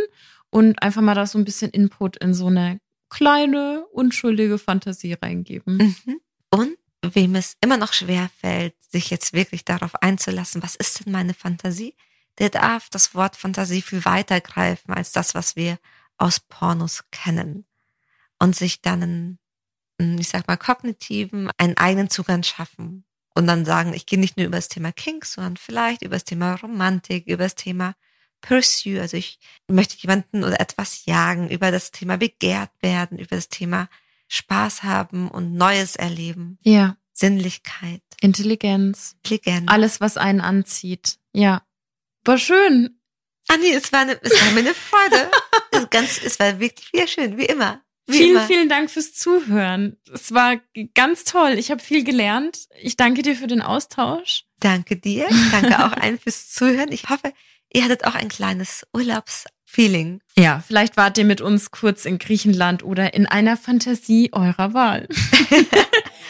[0.58, 2.80] und einfach mal da so ein bisschen Input in so eine
[3.10, 5.78] kleine, unschuldige Fantasie reingeben.
[5.78, 6.20] Mhm.
[6.50, 11.14] Und wem es immer noch schwer fällt, sich jetzt wirklich darauf einzulassen, was ist denn
[11.14, 11.96] meine Fantasie,
[12.40, 15.78] der darf das Wort Fantasie viel weiter greifen als das, was wir
[16.18, 17.68] aus Pornos kennen
[18.40, 19.40] und sich dann ein
[20.02, 23.06] hm, ich sag mal, kognitiven, einen eigenen Zugang schaffen.
[23.36, 26.24] Und dann sagen, ich gehe nicht nur über das Thema Kings, sondern vielleicht über das
[26.24, 27.94] Thema Romantik, über das Thema
[28.42, 29.00] Pursue.
[29.00, 33.90] Also ich möchte jemanden oder etwas jagen, über das Thema begehrt werden, über das Thema
[34.28, 36.58] Spaß haben und Neues erleben.
[36.62, 36.98] Ja.
[37.14, 38.02] Sinnlichkeit.
[38.22, 39.16] Intelligenz.
[39.24, 39.66] Intelligenz.
[39.68, 41.18] Alles, was einen anzieht.
[41.34, 41.64] Ja.
[42.24, 43.00] War schön.
[43.48, 45.32] Anni, es war, eine, es war mir eine Freude.
[45.72, 47.82] es, ganz, es war wirklich wieder schön, wie immer.
[48.06, 48.48] Wie vielen, immer.
[48.48, 49.98] vielen Dank fürs Zuhören.
[50.14, 50.58] Es war
[50.94, 51.56] ganz toll.
[51.58, 52.68] Ich habe viel gelernt.
[52.80, 54.46] Ich danke dir für den Austausch.
[54.60, 55.28] Danke dir.
[55.30, 56.92] Ich danke auch allen fürs Zuhören.
[56.92, 57.34] Ich hoffe,
[57.74, 60.22] ihr hattet auch ein kleines Urlaubsfeeling.
[60.38, 65.08] Ja, vielleicht wart ihr mit uns kurz in Griechenland oder in einer Fantasie eurer Wahl.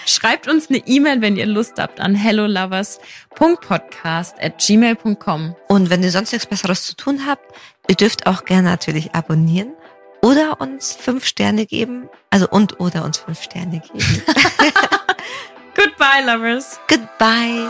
[0.06, 5.56] Schreibt uns eine E-Mail, wenn ihr Lust habt, an hellolovers.podcast at gmail.com.
[5.68, 7.44] Und wenn ihr sonst nichts Besseres zu tun habt,
[7.90, 9.74] ihr dürft auch gerne natürlich abonnieren
[10.22, 12.08] oder uns fünf Sterne geben.
[12.30, 14.00] Also und oder uns fünf Sterne geben.
[15.76, 16.80] Goodbye, lovers.
[16.88, 17.68] Goodbye.